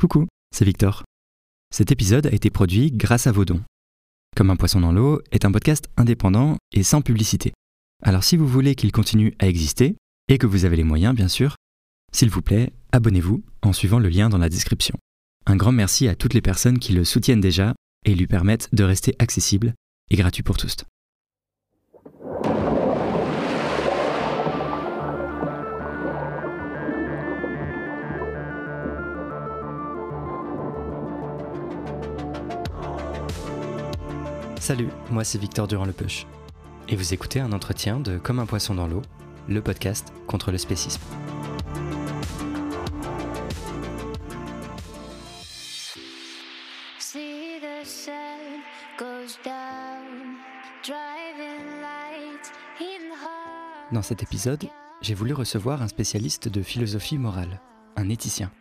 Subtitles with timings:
[0.00, 1.04] Coucou, c'est Victor.
[1.74, 3.60] Cet épisode a été produit grâce à vos dons.
[4.34, 7.52] Comme un poisson dans l'eau est un podcast indépendant et sans publicité.
[8.02, 9.96] Alors si vous voulez qu'il continue à exister,
[10.28, 11.54] et que vous avez les moyens bien sûr,
[12.12, 14.96] s'il vous plaît, abonnez-vous en suivant le lien dans la description.
[15.44, 17.74] Un grand merci à toutes les personnes qui le soutiennent déjà
[18.06, 19.74] et lui permettent de rester accessible
[20.10, 20.76] et gratuit pour tous.
[34.60, 36.26] Salut, moi c'est Victor Durand-Lepeuche.
[36.86, 39.00] Et vous écoutez un entretien de Comme un poisson dans l'eau,
[39.48, 41.00] le podcast contre le spécisme.
[53.90, 54.68] Dans cet épisode,
[55.00, 57.62] j'ai voulu recevoir un spécialiste de philosophie morale,
[57.96, 58.52] un éthicien,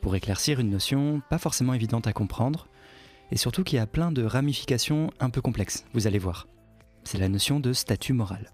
[0.00, 2.66] pour éclaircir une notion pas forcément évidente à comprendre,
[3.30, 6.48] et surtout qui a plein de ramifications un peu complexes, vous allez voir.
[7.04, 8.50] C'est la notion de statut moral.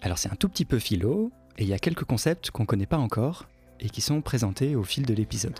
[0.00, 2.66] Alors c'est un tout petit peu philo, et il y a quelques concepts qu'on ne
[2.66, 3.46] connaît pas encore,
[3.80, 5.58] et qui sont présentés au fil de l'épisode.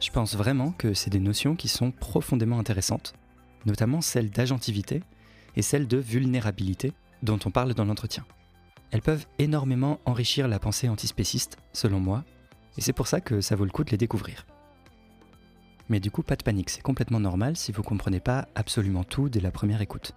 [0.00, 3.14] Je pense vraiment que c'est des notions qui sont profondément intéressantes,
[3.66, 5.02] notamment celle d'agentivité
[5.54, 8.24] et celle de vulnérabilité dont on parle dans l'entretien.
[8.90, 12.24] Elles peuvent énormément enrichir la pensée antispéciste, selon moi,
[12.76, 14.44] et c'est pour ça que ça vaut le coup de les découvrir.
[15.92, 19.28] Mais du coup, pas de panique, c'est complètement normal si vous comprenez pas absolument tout
[19.28, 20.14] dès la première écoute,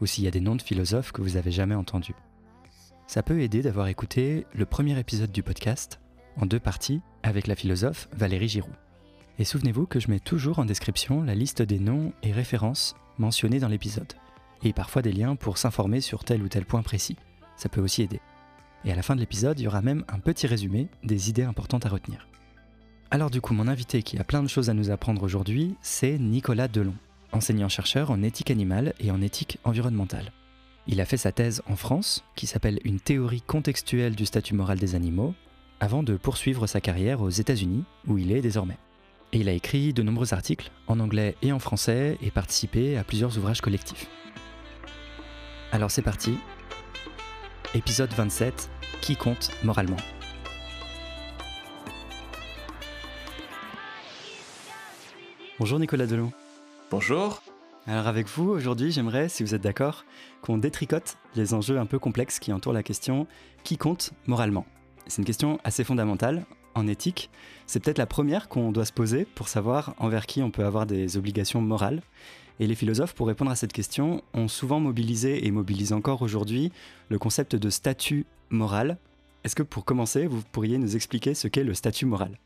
[0.00, 2.14] ou s'il y a des noms de philosophes que vous avez jamais entendus.
[3.08, 5.98] Ça peut aider d'avoir écouté le premier épisode du podcast,
[6.36, 8.76] en deux parties, avec la philosophe Valérie Giroux.
[9.40, 13.58] Et souvenez-vous que je mets toujours en description la liste des noms et références mentionnés
[13.58, 14.12] dans l'épisode,
[14.62, 17.16] et parfois des liens pour s'informer sur tel ou tel point précis.
[17.56, 18.20] Ça peut aussi aider.
[18.84, 21.42] Et à la fin de l'épisode, il y aura même un petit résumé des idées
[21.42, 22.28] importantes à retenir.
[23.10, 26.18] Alors du coup, mon invité qui a plein de choses à nous apprendre aujourd'hui, c'est
[26.18, 26.94] Nicolas Delon,
[27.32, 30.32] enseignant-chercheur en éthique animale et en éthique environnementale.
[30.88, 34.78] Il a fait sa thèse en France, qui s'appelle Une théorie contextuelle du statut moral
[34.78, 35.34] des animaux,
[35.78, 38.78] avant de poursuivre sa carrière aux États-Unis, où il est désormais.
[39.32, 43.04] Et il a écrit de nombreux articles, en anglais et en français, et participé à
[43.04, 44.08] plusieurs ouvrages collectifs.
[45.70, 46.38] Alors c'est parti.
[47.74, 48.68] Épisode 27.
[49.00, 49.96] Qui compte moralement?
[55.58, 56.32] Bonjour Nicolas Delon.
[56.90, 57.42] Bonjour.
[57.86, 60.04] Alors avec vous, aujourd'hui, j'aimerais, si vous êtes d'accord,
[60.42, 63.26] qu'on détricote les enjeux un peu complexes qui entourent la question
[63.64, 64.66] qui compte moralement?
[65.06, 66.44] C'est une question assez fondamentale
[66.74, 67.30] en éthique.
[67.66, 70.84] C'est peut-être la première qu'on doit se poser pour savoir envers qui on peut avoir
[70.84, 72.02] des obligations morales.
[72.60, 76.70] Et les philosophes, pour répondre à cette question, ont souvent mobilisé et mobilisent encore aujourd'hui
[77.08, 78.98] le concept de statut moral.
[79.42, 82.38] Est-ce que pour commencer, vous pourriez nous expliquer ce qu'est le statut moral?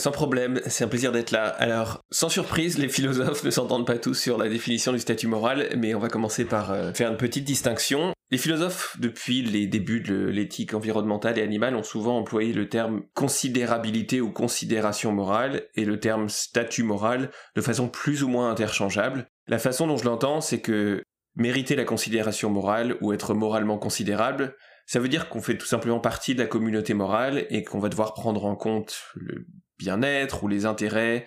[0.00, 1.46] Sans problème, c'est un plaisir d'être là.
[1.46, 5.68] Alors, sans surprise, les philosophes ne s'entendent pas tous sur la définition du statut moral,
[5.78, 8.12] mais on va commencer par euh, faire une petite distinction.
[8.32, 13.02] Les philosophes, depuis les débuts de l'éthique environnementale et animale, ont souvent employé le terme
[13.14, 19.28] considérabilité ou considération morale et le terme statut moral de façon plus ou moins interchangeable.
[19.46, 21.04] La façon dont je l'entends, c'est que
[21.36, 24.56] mériter la considération morale ou être moralement considérable,
[24.86, 27.88] ça veut dire qu'on fait tout simplement partie de la communauté morale et qu'on va
[27.88, 29.46] devoir prendre en compte le
[29.78, 31.26] bien-être ou les intérêts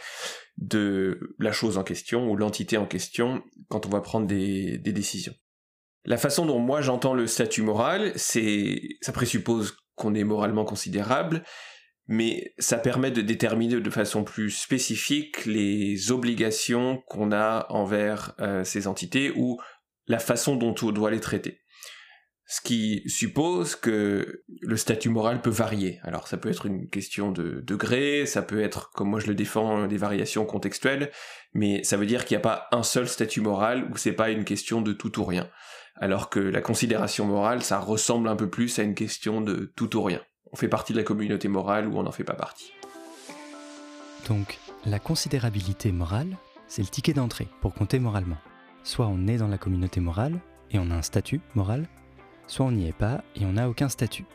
[0.58, 5.36] de la chose en question ou l'entité en question quand on va prendre des, décisions.
[6.06, 11.44] La façon dont moi j'entends le statut moral, c'est ça présuppose qu'on est moralement considérable,
[12.08, 18.64] mais ça permet de déterminer de façon plus spécifique les obligations qu'on a envers euh,
[18.64, 19.60] ces entités ou
[20.08, 21.60] la façon dont on doit les traiter.
[22.50, 26.00] Ce qui suppose que le statut moral peut varier.
[26.04, 29.36] Alors ça peut être une question de degré, ça peut être, comme moi je le
[29.36, 31.12] défends, des variations contextuelles,
[31.54, 34.30] mais ça veut dire qu'il n'y a pas un seul statut moral où c'est pas
[34.30, 35.50] une question de tout ou rien.
[35.96, 39.98] Alors que la considération morale, ça ressemble un peu plus à une question de tout
[39.98, 40.22] ou rien.
[40.54, 42.72] On fait partie de la communauté morale ou on n'en fait pas partie.
[44.30, 48.38] Donc, la considérabilité morale, c'est le ticket d'entrée pour compter moralement.
[48.84, 50.40] Soit on est dans la communauté morale
[50.72, 51.88] et on a un statut moral,
[52.48, 54.26] soit on n'y est pas et on n'a aucun statut.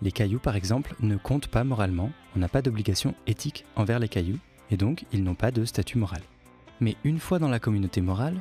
[0.00, 4.08] Les cailloux, par exemple, ne comptent pas moralement, on n'a pas d'obligation éthique envers les
[4.08, 4.38] cailloux,
[4.70, 6.22] et donc ils n'ont pas de statut moral.
[6.80, 8.40] Mais une fois dans la communauté morale,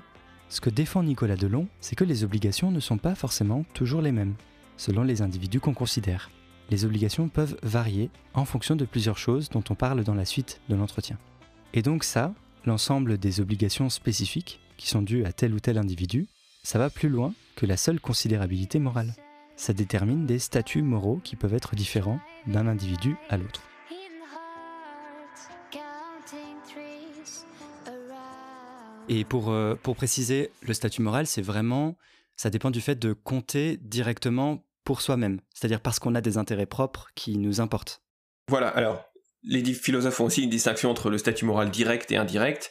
[0.50, 4.12] ce que défend Nicolas Delon, c'est que les obligations ne sont pas forcément toujours les
[4.12, 4.36] mêmes,
[4.78, 6.30] selon les individus qu'on considère.
[6.70, 10.62] Les obligations peuvent varier en fonction de plusieurs choses dont on parle dans la suite
[10.70, 11.18] de l'entretien.
[11.74, 12.34] Et donc ça,
[12.66, 16.28] l'ensemble des obligations spécifiques qui sont dues à tel ou tel individu,
[16.64, 19.14] ça va plus loin que la seule considérabilité morale.
[19.58, 23.64] Ça détermine des statuts moraux qui peuvent être différents d'un individu à l'autre.
[29.10, 31.96] Et pour, euh, pour préciser, le statut moral, c'est vraiment,
[32.36, 36.66] ça dépend du fait de compter directement pour soi-même, c'est-à-dire parce qu'on a des intérêts
[36.66, 38.02] propres qui nous importent.
[38.50, 39.04] Voilà, alors
[39.44, 42.70] les philosophes font aussi une distinction entre le statut moral direct et indirect.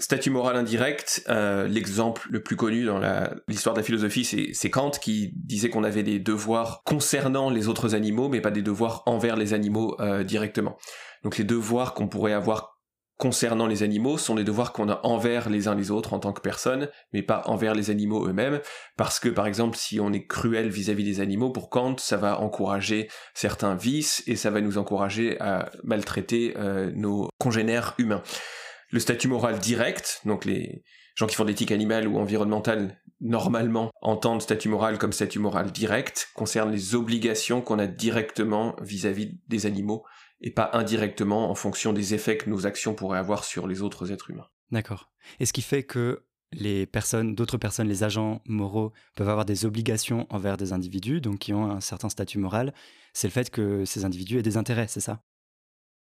[0.00, 3.00] Statut moral indirect, euh, l'exemple le plus connu dans
[3.48, 7.94] l'histoire de la philosophie, c'est Kant qui disait qu'on avait des devoirs concernant les autres
[7.94, 10.78] animaux, mais pas des devoirs envers les animaux euh, directement.
[11.22, 12.80] Donc les devoirs qu'on pourrait avoir
[13.18, 16.32] concernant les animaux sont les devoirs qu'on a envers les uns les autres en tant
[16.32, 18.60] que personne, mais pas envers les animaux eux-mêmes,
[18.96, 22.40] parce que par exemple si on est cruel vis-à-vis des animaux, pour Kant, ça va
[22.40, 28.22] encourager certains vices et ça va nous encourager à maltraiter euh, nos congénères humains.
[28.90, 30.84] Le statut moral direct, donc les
[31.14, 35.72] gens qui font de l'éthique animale ou environnementale, normalement entendent statut moral comme statut moral
[35.72, 40.04] direct, concerne les obligations qu'on a directement vis à -vis des animaux
[40.40, 44.10] et pas indirectement en fonction des effets que nos actions pourraient avoir sur les autres
[44.10, 44.48] êtres humains.
[44.70, 45.10] D'accord.
[45.38, 49.64] Et ce qui fait que les personnes, d'autres personnes, les agents moraux peuvent avoir des
[49.64, 52.74] obligations envers des individus, donc qui ont un certain statut moral,
[53.12, 55.22] c'est le fait que ces individus aient des intérêts, c'est ça?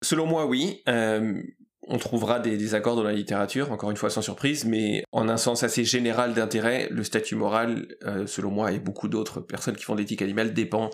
[0.03, 0.83] Selon moi, oui.
[0.89, 1.43] Euh,
[1.89, 5.37] on trouvera des désaccords dans la littérature, encore une fois sans surprise, mais en un
[5.37, 9.85] sens assez général d'intérêt, le statut moral, euh, selon moi et beaucoup d'autres personnes qui
[9.85, 10.91] font de l'éthique animale, dépend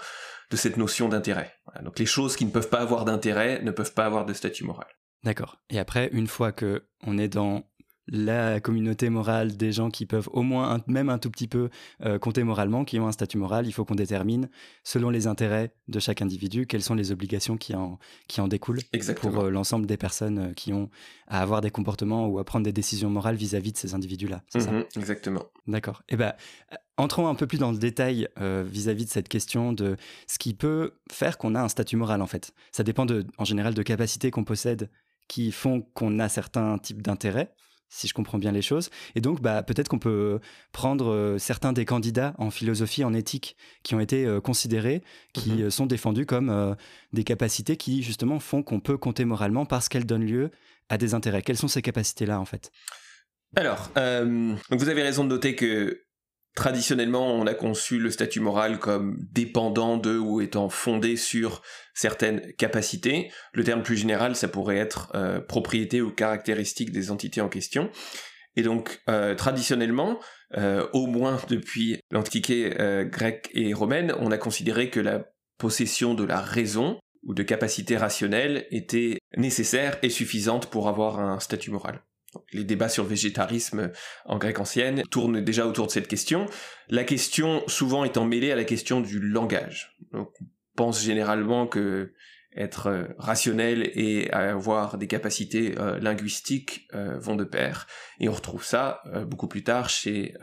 [0.50, 1.52] de cette notion d'intérêt.
[1.82, 4.64] donc les choses qui ne peuvent pas avoir d'intérêt ne peuvent pas avoir de statut
[4.64, 4.86] moral.
[5.24, 5.58] D'accord.
[5.70, 7.64] Et après, une fois que on est dans
[8.08, 11.70] la communauté morale des gens qui peuvent au moins, même un tout petit peu,
[12.04, 14.48] euh, compter moralement, qui ont un statut moral, il faut qu'on détermine,
[14.82, 17.98] selon les intérêts de chaque individu, quelles sont les obligations qui en,
[18.28, 18.82] qui en découlent
[19.16, 20.90] pour euh, l'ensemble des personnes euh, qui ont
[21.26, 24.42] à avoir des comportements ou à prendre des décisions morales vis-à-vis de ces individus-là.
[24.54, 25.44] Mhm, exactement.
[25.66, 26.02] D'accord.
[26.10, 26.34] Et eh ben,
[26.98, 29.96] entrons un peu plus dans le détail vis-à-vis de cette question de
[30.26, 32.52] ce qui peut faire qu'on a un statut moral, en fait.
[32.72, 34.90] Ça dépend de, en général de capacités qu'on possède
[35.28, 37.54] qui font qu'on a certains types d'intérêts
[37.88, 38.90] si je comprends bien les choses.
[39.14, 40.40] Et donc, bah, peut-être qu'on peut
[40.72, 45.02] prendre euh, certains des candidats en philosophie, en éthique, qui ont été euh, considérés,
[45.32, 45.62] qui mhm.
[45.62, 46.76] euh, sont défendus comme
[47.12, 50.50] des capacités qui, justement, font qu'on peut compter moralement parce qu'elles donnent lieu
[50.88, 51.42] à des intérêts.
[51.42, 52.70] Quelles sont ces capacités-là, en fait?
[53.56, 56.04] Alors, vous avez raison de noter que
[56.54, 61.62] Traditionnellement, on a conçu le statut moral comme dépendant de ou étant fondé sur
[61.94, 63.32] certaines capacités.
[63.52, 67.90] Le terme plus général, ça pourrait être euh, propriété ou caractéristique des entités en question.
[68.54, 70.20] Et donc, euh, traditionnellement,
[70.56, 72.72] euh, au moins depuis l'Antiquité
[73.10, 75.24] grecque et romaine, on a considéré que la
[75.58, 81.40] possession de la raison ou de capacité rationnelle était nécessaire et suffisante pour avoir un
[81.40, 82.00] statut moral.
[82.52, 83.92] Les débats sur le végétarisme
[84.24, 86.46] en grec ancienne tournent déjà autour de cette question.
[86.88, 89.96] La question souvent étant mêlée à la question du langage.
[90.12, 90.26] on
[90.76, 92.12] pense généralement que
[92.56, 97.86] être euh, rationnel et avoir des capacités euh, linguistiques euh, vont de pair.
[98.20, 100.34] Et on retrouve ça beaucoup plus tard chez,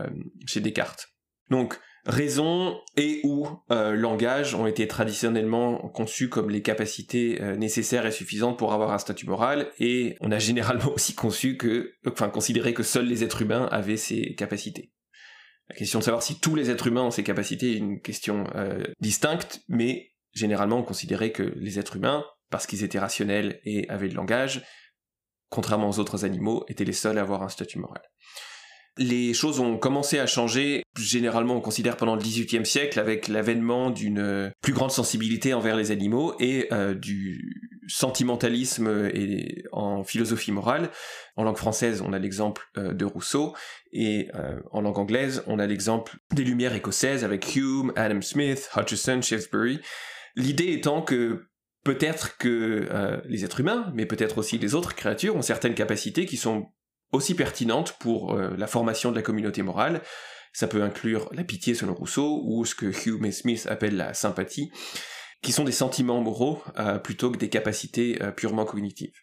[0.46, 1.10] chez Descartes.
[1.50, 8.08] Donc, Raison et ou euh, langage ont été traditionnellement conçus comme les capacités euh, nécessaires
[8.08, 12.30] et suffisantes pour avoir un statut moral, et on a généralement aussi conçu que, enfin
[12.30, 14.92] considéré que seuls les êtres humains avaient ces capacités.
[15.70, 18.46] La question de savoir si tous les êtres humains ont ces capacités est une question
[18.56, 23.88] euh, distincte, mais généralement on considérait que les êtres humains, parce qu'ils étaient rationnels et
[23.90, 24.66] avaient le langage,
[25.50, 28.02] contrairement aux autres animaux, étaient les seuls à avoir un statut moral
[28.98, 33.90] les choses ont commencé à changer, généralement on considère pendant le XVIIIe siècle, avec l'avènement
[33.90, 40.90] d'une plus grande sensibilité envers les animaux et euh, du sentimentalisme et en philosophie morale.
[41.36, 43.56] En langue française, on a l'exemple euh, de Rousseau,
[43.94, 48.70] et euh, en langue anglaise, on a l'exemple des Lumières écossaises avec Hume, Adam Smith,
[48.76, 49.80] Hutcheson, Shaftesbury.
[50.36, 51.46] L'idée étant que
[51.84, 52.88] peut-être que
[53.26, 56.68] les êtres humains, mais peut-être aussi les autres créatures, ont certaines capacités qui sont
[57.12, 60.02] aussi pertinente pour euh, la formation de la communauté morale.
[60.54, 64.14] Ça peut inclure la pitié selon Rousseau ou ce que Hume et Smith appellent la
[64.14, 64.72] sympathie,
[65.42, 69.16] qui sont des sentiments moraux euh, plutôt que des capacités euh, purement cognitives.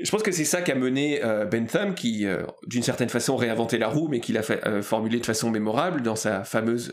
[0.00, 2.24] Je pense que c'est ça qu'a mené Bentham, qui,
[2.68, 4.44] d'une certaine façon, réinventé la roue, mais qui l'a
[4.80, 6.92] formulé de façon mémorable dans sa fameuse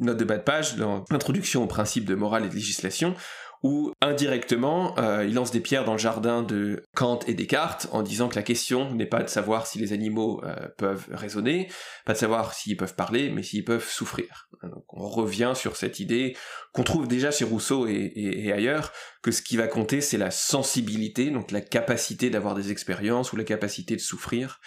[0.00, 3.14] note de bas de page, dans l'introduction au principe de morale et de législation,
[3.62, 8.02] où indirectement, euh, il lance des pierres dans le jardin de Kant et Descartes en
[8.02, 11.70] disant que la question n'est pas de savoir si les animaux euh, peuvent raisonner,
[12.04, 14.48] pas de savoir s'ils peuvent parler, mais s'ils peuvent souffrir.
[14.64, 16.36] Donc on revient sur cette idée
[16.72, 18.92] qu'on trouve déjà chez Rousseau et, ailleurs,
[19.22, 23.36] que ce qui va compter, c'est la sensibilité, donc la capacité d'avoir des expériences ou
[23.36, 24.60] la capacité de souffrir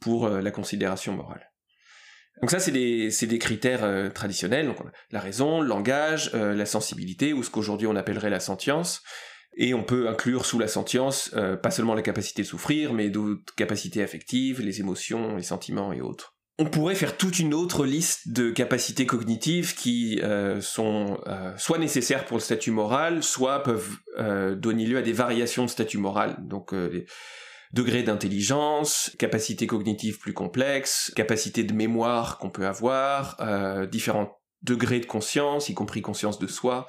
[0.00, 1.47] pour euh, la considération morale.
[2.40, 4.72] Donc ça, c'est des, critères euh, traditionnels,
[5.10, 9.02] la raison, le langage, euh, la sensibilité, ou ce qu'aujourd'hui on appellerait la sentience.
[9.56, 13.54] Et on peut inclure sous la sentience pas seulement la capacité de souffrir, mais d'autres
[13.56, 18.32] capacités affectives, les émotions, les sentiments et autres on pourrait faire toute une autre liste
[18.32, 23.96] de capacités cognitives qui euh, sont euh, soit nécessaires pour le statut moral, soit peuvent
[24.18, 26.36] euh, donner lieu à des variations de statut moral.
[26.40, 26.74] Donc
[27.72, 33.36] degrés d'intelligence, capacités cognitives plus complexes, capacités de mémoire qu'on peut avoir,
[33.90, 36.86] différents degrés de conscience, y compris conscience de soi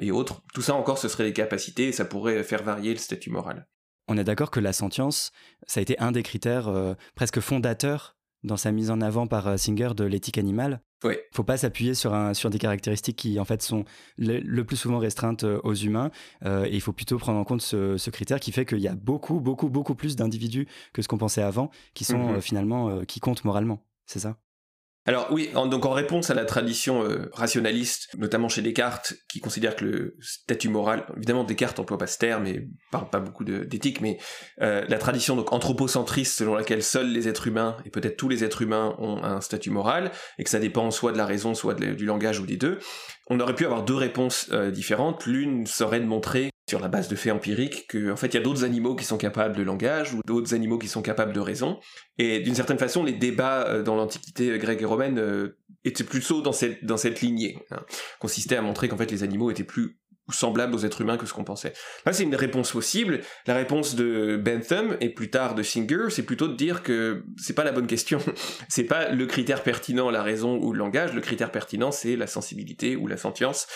[0.00, 0.42] et autres.
[0.54, 3.66] Tout ça encore, ce seraient des capacités et ça pourrait faire varier le statut moral.
[4.08, 5.32] On est d'accord que la sentience,
[5.66, 6.70] ça a été un des critères
[7.14, 10.80] presque fondateurs dans sa mise en avant par euh, Singer de l'éthique animale.
[11.04, 11.14] Oui.
[11.32, 13.84] Faut pas s'appuyer sur, un, sur des caractéristiques qui en fait sont
[14.18, 16.10] le, plus souvent restreintes euh, aux humains.
[16.44, 18.94] Euh, et il faut plutôt prendre en compte ce, critère qui fait qu'il y a
[18.94, 22.40] beaucoup, beaucoup, beaucoup plus d'individus que ce qu'on pensait avant qui sont mhm.
[22.40, 23.84] finalement qui comptent moralement.
[24.06, 24.36] C'est ça?
[25.04, 29.74] Alors oui, donc en réponse à la tradition euh, rationaliste, notamment chez Descartes, qui considère
[29.74, 34.00] que le statut moral, évidemment Descartes emploie pas ce terme et parle pas beaucoup d'éthique,
[34.00, 34.18] mais
[34.60, 38.44] euh, la tradition donc anthropocentriste selon laquelle seuls les êtres humains et peut-être tous les
[38.44, 41.74] êtres humains ont un statut moral et que ça dépend soit de la raison, soit
[41.74, 42.78] du langage ou des deux,
[43.28, 45.26] on aurait pu avoir deux réponses euh, différentes.
[45.26, 48.36] L'une serait de montrer sur la base de faits empiriques qu'en en fait il y
[48.38, 51.40] a d'autres animaux qui sont capables de langage ou d'autres animaux qui sont capables de
[51.40, 51.78] raison.
[52.16, 56.40] Et d'une certaine façon, les débats euh, dans l'Antiquité grecque et romaine euh, étaient plutôt
[56.40, 57.84] dans cette, dans cette lignée, hein,
[58.20, 59.98] consistaient à montrer qu'en fait les animaux étaient plus
[60.30, 61.74] semblables aux êtres humains que ce qu'on pensait.
[62.06, 63.20] Là, c'est une réponse possible.
[63.46, 67.54] La réponse de Bentham et plus tard de Singer, c'est plutôt de dire que c'est
[67.54, 68.18] pas la bonne question.
[68.70, 71.12] c'est pas le critère pertinent, la raison ou le langage.
[71.12, 73.66] Le critère pertinent, c'est la sensibilité ou la sentience.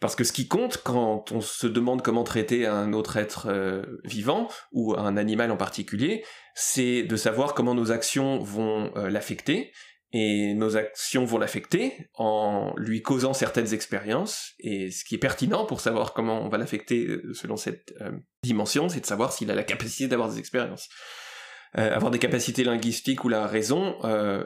[0.00, 3.82] Parce que ce qui compte quand on se demande comment traiter un autre être euh,
[4.04, 6.24] vivant ou un animal en particulier,
[6.54, 9.72] c'est de savoir comment nos actions vont euh, l'affecter.
[10.12, 14.52] Et nos actions vont l'affecter en lui causant certaines expériences.
[14.60, 17.92] Et ce qui est pertinent pour savoir comment on va l'affecter euh, selon cette
[18.42, 20.88] dimension, c'est de savoir s'il a la capacité d'avoir des expériences.
[21.76, 23.96] Avoir des capacités linguistiques ou la raison,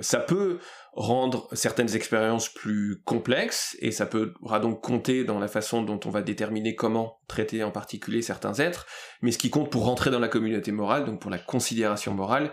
[0.01, 0.59] ça peut
[0.93, 6.11] rendre certaines expériences plus complexes et ça peut donc compter dans la façon dont on
[6.11, 8.87] va déterminer comment traiter en particulier certains êtres,
[9.23, 12.53] mais ce qui compte pour rentrer dans la communauté morale, donc pour la considération morale,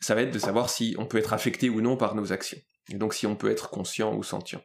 [0.00, 2.58] ça va être de savoir si on peut être affecté ou non par nos actions,
[2.90, 4.62] et donc si on peut être conscient ou sentient.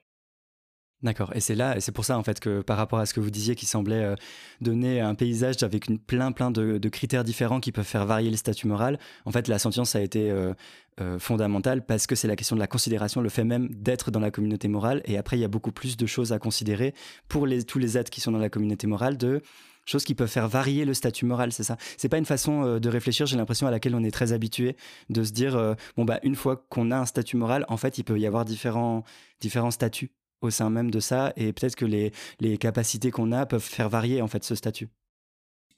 [1.03, 1.35] D'accord.
[1.35, 3.19] Et c'est là, et c'est pour ça en fait que par rapport à ce que
[3.19, 4.15] vous disiez, qui semblait euh,
[4.61, 8.67] donner un paysage avec plein plein de, critères différents qui peuvent faire varier le statut
[8.67, 10.53] moral, en fait la sentience a été euh,
[11.01, 14.21] euh, fondamentale parce que c'est la question de la considération, le fait même d'être dans
[14.21, 15.01] la communauté morale.
[15.03, 16.93] Et après, il y a beaucoup plus de choses à considérer
[17.27, 19.41] pour tous les êtres qui sont dans la communauté morale de
[19.85, 21.75] choses qui peuvent faire varier le statut moral, c'est ça.
[21.97, 24.77] C'est pas une façon de réfléchir, j'ai l'impression à laquelle on est très habitué,
[25.09, 28.05] de se dire bon bah une fois qu'on a un statut moral, en fait il
[28.05, 29.03] peut y avoir différents
[29.41, 30.09] différents statuts
[30.43, 33.89] au sein même de ça et peut-être que les, les capacités qu'on a peuvent faire
[33.89, 34.89] varier en fait ce statut.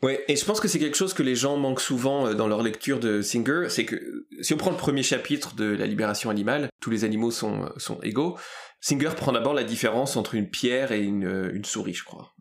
[0.03, 2.47] Ouais, et je pense que c'est quelque chose que les gens manquent souvent euh, dans
[2.47, 6.29] leur lecture de Singer, c'est que si on prend le premier chapitre de la libération
[6.29, 8.37] animale, tous les animaux sont, sont égaux,
[8.81, 12.33] Singer prend d'abord la différence entre une pierre et une, euh, une souris, je crois.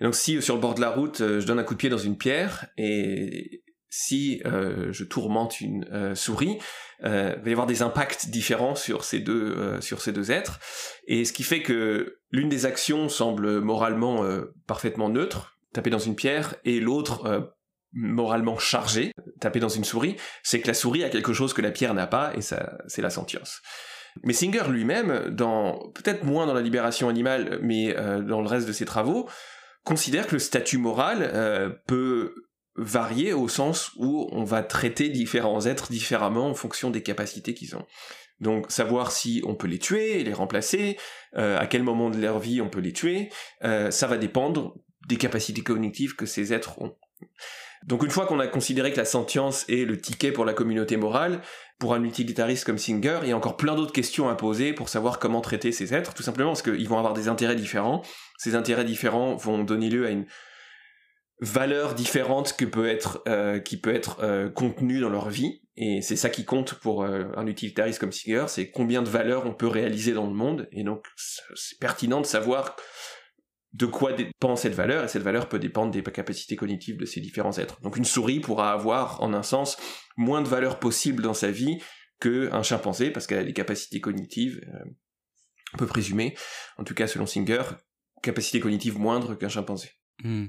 [0.00, 1.90] donc si sur le bord de la route, euh, je donne un coup de pied
[1.90, 6.58] dans une pierre et si euh, je tourmente une euh, souris,
[7.04, 10.58] euh, il va y avoir des impacts différents sur ces deux sur ces deux êtres,
[11.06, 14.24] et ce qui fait que l'une des actions semble moralement
[14.66, 17.52] parfaitement neutre, taper dans une pierre, et l'autre
[17.92, 21.70] moralement chargée, taper dans une souris, c'est que la souris a quelque chose que la
[21.70, 23.60] pierre n'a pas, et ça c'est la sentience.
[24.22, 28.72] Mais Singer lui-même, dans peut-être moins dans la libération animale, mais dans le reste de
[28.72, 29.28] ses travaux,
[29.84, 32.34] considère que le statut moral peut
[32.76, 37.76] varier au sens où on va traiter différents êtres différemment en fonction des capacités qu'ils
[37.76, 37.86] ont.
[38.40, 40.98] Donc savoir si on peut les tuer, les remplacer,
[41.36, 43.30] euh, à quel moment de leur vie on peut les tuer,
[43.64, 44.74] euh, ça va dépendre
[45.08, 46.96] des capacités cognitives que ces êtres ont.
[47.86, 50.96] Donc une fois qu'on a considéré que la sentience est le ticket pour la communauté
[50.96, 51.40] morale,
[51.78, 54.88] pour un utilitariste comme Singer, il y a encore plein d'autres questions à poser pour
[54.88, 58.02] savoir comment traiter ces êtres, tout simplement parce qu'ils vont avoir des intérêts différents.
[58.38, 60.26] Ces intérêts différents vont donner lieu à une
[61.40, 65.62] valeur différente que peut être euh, qui peut être euh, dans leur vie.
[65.76, 69.44] Et c'est ça qui compte pour euh, un utilitariste comme Singer c'est combien de valeurs
[69.44, 70.68] on peut réaliser dans le monde.
[70.72, 72.76] Et donc c'est pertinent de savoir
[73.74, 77.20] de quoi dépend cette valeur et cette valeur peut dépendre des capacités cognitives de ces
[77.20, 77.78] différents êtres.
[77.82, 79.76] Donc une souris pourra avoir en un sens
[80.16, 81.78] moins de valeur possible dans sa vie
[82.20, 84.62] qu'un chimpanzé parce qu'elle a des capacités cognitives
[85.74, 86.34] on peut présumer
[86.78, 87.62] en tout cas selon Singer
[88.22, 89.90] capacités cognitives moindres qu'un chimpanzé.
[90.22, 90.46] Hmm.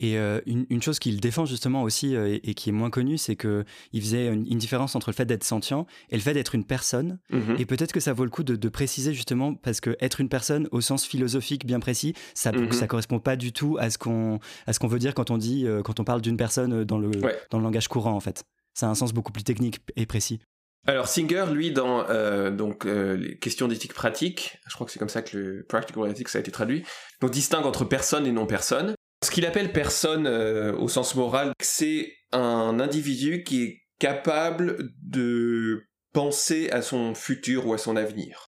[0.00, 3.36] Et euh, une, chose qu'il défend justement aussi euh, et, qui est moins connue, c'est
[3.36, 3.64] qu'il
[4.00, 7.18] faisait une, différence entre le fait d'être sentient et le fait d'être une personne.
[7.30, 7.56] Mhm.
[7.58, 10.68] Et peut-être que ça vaut le coup de, préciser justement parce que être une personne
[10.72, 12.86] au sens philosophique bien précis, ça ne mhm.
[12.86, 15.66] correspond pas du tout à ce qu'on à ce qu'on veut dire quand on dit
[15.66, 17.10] euh, quand on parle d'une personne dans le
[17.50, 18.44] dans le langage courant en fait.
[18.74, 20.38] Ça a un sens beaucoup plus technique et précis.
[20.86, 22.04] Alors Singer, lui, dans
[22.50, 26.34] donc les questions d'éthique pratique, je crois que c'est comme ça que le practical ethics
[26.34, 26.84] a été traduit,
[27.20, 28.94] donc distingue entre personne et non personne.
[29.22, 35.84] Ce qu'il appelle personne euh, au sens moral, c'est un individu qui est capable de
[36.12, 38.46] penser à son futur ou à son avenir.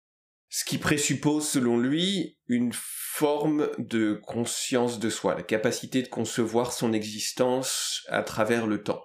[0.49, 6.73] Ce qui présuppose, selon lui, une forme de conscience de soi, la capacité de concevoir
[6.73, 9.04] son existence à travers le temps.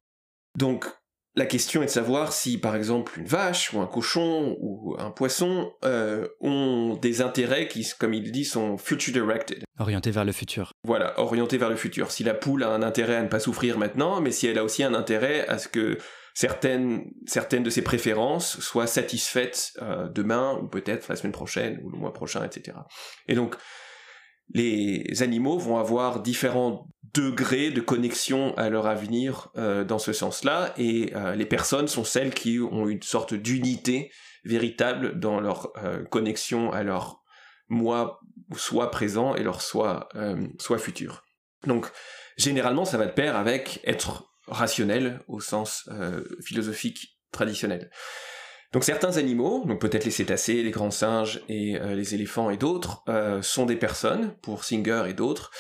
[0.58, 0.86] Donc,
[1.36, 5.12] la question est de savoir si, par exemple, une vache ou un cochon ou un
[5.12, 9.64] poisson euh, ont des intérêts qui, comme il dit, sont future directed.
[9.78, 10.74] Orientés vers le futur.
[10.84, 12.12] Voilà, orientés vers le futur.
[12.12, 14.64] Si la poule a un intérêt à ne pas souffrir maintenant, mais si elle a
[14.64, 15.98] aussi un intérêt à ce que
[16.34, 21.90] certaines, certaines de ses préférences soient satisfaites euh, demain ou peut-être la semaine prochaine ou
[21.90, 22.78] le mois prochain, etc.
[23.28, 23.56] Et donc,
[24.54, 30.74] les animaux vont avoir différents degrés de connexion à leur avenir euh, dans ce sens-là,
[30.78, 34.12] et euh, les personnes sont celles qui ont une sorte d'unité
[34.44, 37.22] véritable dans leur euh, connexion à leur
[37.68, 38.20] moi
[38.56, 40.10] soit présent et leur soi
[40.58, 41.24] soit futur.
[41.68, 41.86] Donc
[42.36, 45.88] généralement ça va de pair avec être rationnel au sens
[46.44, 47.92] philosophique traditionnel.
[48.74, 53.04] Donc certains animaux, donc peut-être les cétacés, les grands singes et les éléphants et d'autres,
[53.44, 55.52] sont des personnes, pour Singer et d'autres,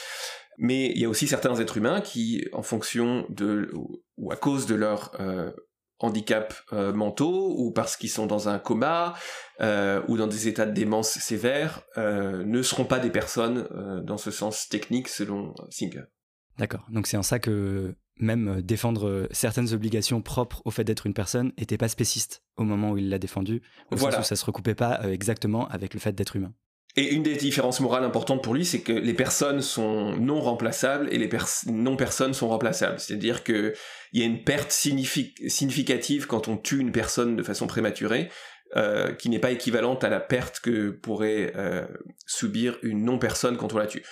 [0.59, 3.71] mais il y a aussi certains êtres humains qui, en fonction de,
[4.17, 5.51] ou à cause de leur euh,
[5.97, 9.15] handicap mentaux, ou parce qu'ils sont dans un coma,
[9.59, 13.67] ou dans des états de démence sévères, ne seront pas des personnes
[14.05, 16.03] dans ce sens technique selon Singer.
[16.57, 20.83] D'accord, donc c'est en ça que même euh, défendre euh, certaines obligations propres au fait
[20.83, 23.61] d'être une personne n'était pas spéciste au moment où il l'a défendu,
[23.91, 26.53] au sens où ça se recoupait pas euh, exactement avec le fait d'être humain.
[26.99, 31.07] Et une des différences morales importantes pour lui, c'est que les personnes sont non remplaçables
[31.13, 31.29] et les
[31.67, 32.99] non-personnes sont remplaçables.
[32.99, 33.73] C'est-à-dire qu'il
[34.11, 38.29] y a une perte significative quand on tue une personne de façon prématurée,
[39.17, 41.53] qui n'est pas équivalente à la perte que pourrait
[42.25, 44.03] subir une non-personne quand on la tue.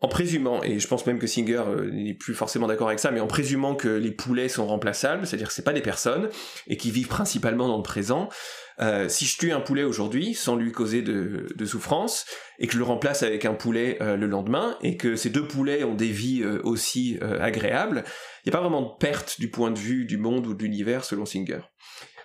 [0.00, 3.10] En présumant, et je pense même que Singer euh, n'est plus forcément d'accord avec ça,
[3.10, 6.28] mais en présumant que les poulets sont remplaçables, c'est-à-dire que c'est pas des personnes
[6.66, 8.28] et qui vivent principalement dans le présent,
[8.78, 12.26] euh, si je tue un poulet aujourd'hui sans lui causer de, souffrance
[12.58, 15.48] et que je le remplace avec un poulet euh, le lendemain et que ces deux
[15.48, 18.04] poulets ont des vies aussi agréables,
[18.44, 20.62] il n'y a pas vraiment de perte du point de vue du monde ou de
[20.62, 21.60] l'univers selon Singer.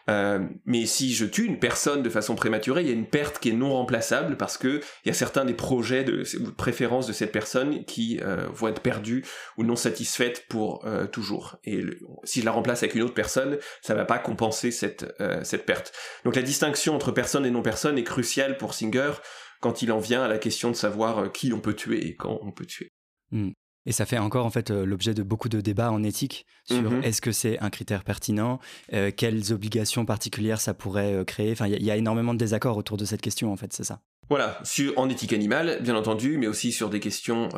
[0.10, 3.40] Euh, mais si je tue une personne de façon prématurée, il y a une perte
[3.40, 7.08] qui est non remplaçable parce que il y a certains des projets de, ou préférences
[7.08, 9.24] de cette personne qui euh, vont être perdus
[9.58, 11.58] ou non satisfaites pour euh, toujours.
[11.64, 11.84] Et
[12.24, 15.06] si je la remplace avec une autre personne, ça va pas compenser cette
[15.44, 15.94] cette perte.
[16.26, 19.12] Donc la distinction entre personne et non personne est cruciale pour Singer
[19.60, 22.40] quand il en vient à la question de savoir qui on peut tuer et quand
[22.42, 22.92] on peut tuer.
[23.32, 23.52] Hmm.
[23.86, 26.92] Et ça fait encore en fait euh, l'objet de beaucoup de débats en éthique sur
[26.92, 27.04] mhm.
[27.04, 28.60] est-ce que c'est un critère pertinent,
[28.94, 31.52] euh, quelles obligations particulières ça pourrait euh, créer.
[31.52, 34.00] Enfin, il y, a énormément de désaccords autour de cette question en fait, c'est ça.
[34.30, 37.50] Voilà, sur, en éthique animale, bien entendu, mais aussi sur des questions.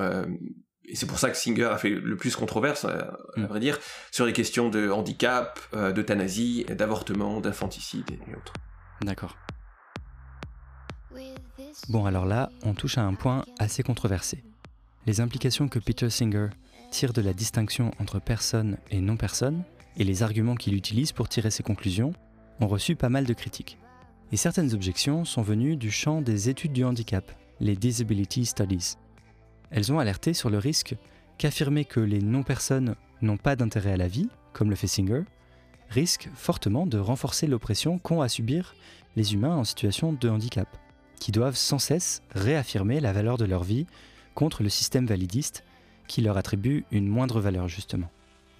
[0.86, 3.46] et c'est pour ça que Singer a fait le plus controverse, à, mm.
[3.46, 3.78] vrai dire,
[4.12, 5.60] sur les questions de handicap,
[5.94, 8.54] d'euthanasie, d'avortement, d'infanticide et autres.
[9.04, 9.38] D'accord.
[11.90, 14.44] Bon, alors là, on touche à un point assez controversé.
[15.06, 16.48] Les implications que Peter Singer
[16.90, 19.64] tire de la distinction entre personne et non-personne,
[19.98, 22.14] et les arguments qu'il utilise pour tirer ses conclusions,
[22.62, 23.78] ont reçu pas mal de critiques.
[24.32, 28.94] Et certaines objections sont venues du champ des études du handicap, les Disability Studies.
[29.72, 30.96] Elles ont alerté sur le risque
[31.38, 35.24] qu'affirmer que les non-personnes n'ont pas d'intérêt à la vie, comme le fait Singer,
[35.90, 38.74] risque fortement de renforcer l'oppression qu'ont à subir
[39.16, 40.68] les humains en situation de handicap,
[41.20, 43.86] qui doivent sans cesse réaffirmer la valeur de leur vie
[44.34, 45.64] contre le système validiste
[46.08, 48.10] qui leur attribue une moindre valeur justement.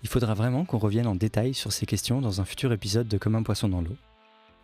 [0.04, 3.18] Il faudra vraiment qu'on revienne en détail sur ces questions dans un futur épisode de
[3.18, 3.96] Comme un poisson dans l'eau.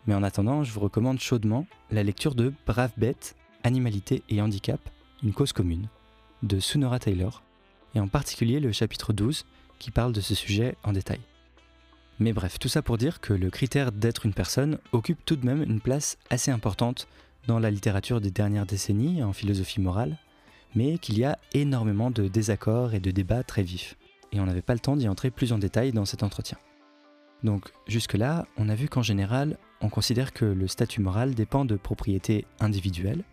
[0.06, 4.80] Mais en attendant, je vous recommande chaudement la lecture de Brave bête, Animalité et Handicap,
[5.22, 5.88] une cause commune,
[6.42, 7.42] de Sunora Taylor,
[7.94, 9.44] et en particulier le chapitre 12
[9.78, 11.20] qui parle de ce sujet en détail.
[12.18, 15.46] Mais bref, tout ça pour dire que le critère d'être une personne occupe tout de
[15.46, 17.08] même une place assez importante
[17.46, 20.18] dans la littérature des dernières décennies en philosophie morale,
[20.74, 23.96] mais qu'il y a énormément de désaccords et de débats très vifs.
[24.32, 26.58] Et on n'avait pas le temps d'y entrer plus en détail dans cet entretien.
[27.42, 31.76] Donc jusque-là, on a vu qu'en général, on considère que le statut moral dépend de
[31.76, 33.24] propriétés individuelles,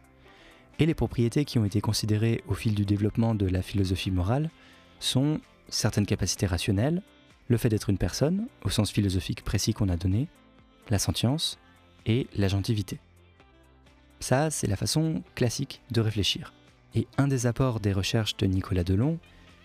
[0.80, 4.50] et les propriétés qui ont été considérées au fil du développement de la philosophie morale
[5.00, 7.02] sont certaines capacités rationnelles,
[7.48, 10.28] le fait d'être une personne, au sens philosophique précis qu'on a donné,
[10.90, 11.58] la sentience
[12.06, 13.00] et l'agentivité.
[14.20, 16.54] Ça, c'est la façon classique de réfléchir.
[16.96, 19.20] Et un des apports des recherches de Nicolas Delon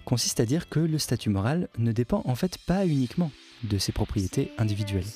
[0.04, 3.30] consiste à dire que le statut moral ne dépend en fait pas uniquement
[3.64, 5.06] de ses propriétés individuelles.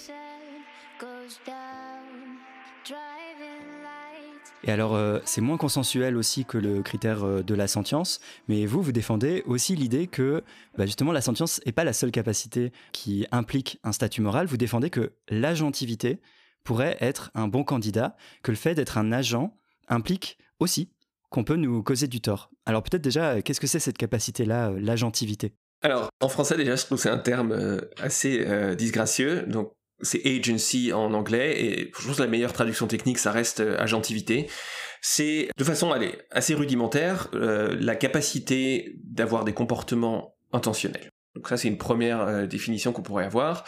[4.64, 8.66] Et alors, euh, c'est moins consensuel aussi que le critère euh, de la sentience, mais
[8.66, 10.42] vous, vous défendez aussi l'idée que
[10.76, 14.46] bah, justement la sentience n'est pas la seule capacité qui implique un statut moral.
[14.46, 16.20] Vous défendez que l'agentivité
[16.64, 19.56] pourrait être un bon candidat, que le fait d'être un agent
[19.88, 20.90] implique aussi
[21.30, 22.50] qu'on peut nous causer du tort.
[22.66, 25.54] Alors peut-être déjà, qu'est-ce que c'est cette capacité-là, euh, l'agentivité?
[25.82, 29.42] Alors, en français, déjà, je trouve que c'est un terme assez disgracieux.
[29.42, 33.60] Donc, c'est agency en anglais, et je pense que la meilleure traduction technique, ça reste
[33.60, 34.48] euh, agentivité.
[35.00, 41.10] C'est, de façon allez, assez rudimentaire, euh, la capacité d'avoir des comportements intentionnels.
[41.34, 43.64] Donc ça, c'est une première euh, définition qu'on pourrait avoir.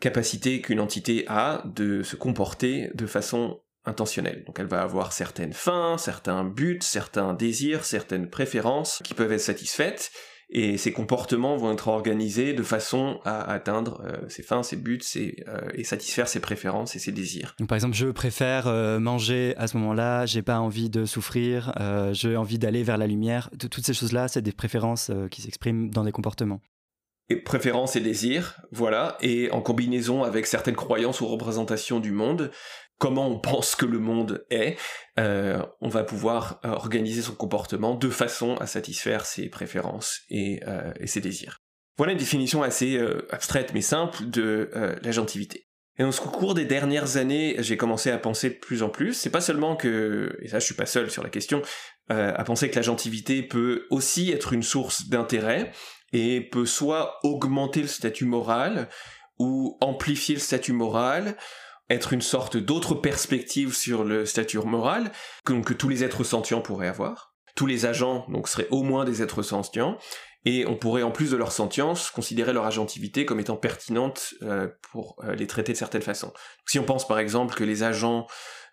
[0.00, 4.44] Capacité qu'une entité a de se comporter de façon intentionnelle.
[4.46, 9.40] Donc elle va avoir certaines fins, certains buts, certains désirs, certaines préférences qui peuvent être
[9.40, 10.10] satisfaites,
[10.52, 15.00] et ces comportements vont être organisés de façon à atteindre euh, ses fins, ses buts
[15.16, 17.54] euh, et satisfaire ses préférences et ses désirs.
[17.60, 21.72] Donc, par exemple, je préfère euh, manger à ce moment-là, j'ai pas envie de souffrir,
[22.12, 23.48] j'ai envie d'aller vers la lumière.
[23.58, 26.60] Toutes ces choses-là, c'est des préférences qui s'expriment dans des comportements.
[27.28, 32.50] Et préférences et désirs, voilà, et en combinaison avec certaines croyances ou représentations du monde,
[33.00, 34.76] comment on pense que le monde est,
[35.18, 40.60] euh, on va pouvoir euh, organiser son comportement de façon à satisfaire ses préférences et,
[40.68, 41.56] euh, ses désirs.
[41.96, 42.98] Voilà une définition assez
[43.30, 44.70] abstraite mais simple de
[45.02, 45.66] l'agentivité.
[45.98, 49.12] Et dans ce cours des dernières années, j'ai commencé à penser de plus en plus.
[49.12, 51.60] C'est pas seulement que, et ça je suis pas seul sur la question,
[52.08, 55.72] à penser que l'agentivité peut aussi être une source d'intérêt
[56.14, 58.88] et peut soit augmenter le statut moral
[59.38, 61.36] ou amplifier le statut moral
[61.90, 65.12] être une sorte d'autre perspective sur le statut moral
[65.44, 67.34] que, tous les êtres sentients pourraient avoir.
[67.56, 69.98] Tous les agents donc seraient au moins des êtres sentients
[70.44, 74.68] et on pourrait en plus de leur sentience considérer leur agentivité comme étant pertinente euh,
[74.90, 76.32] pour euh, les traiter de certaines façons.
[76.66, 78.26] Si on pense par exemple que les agents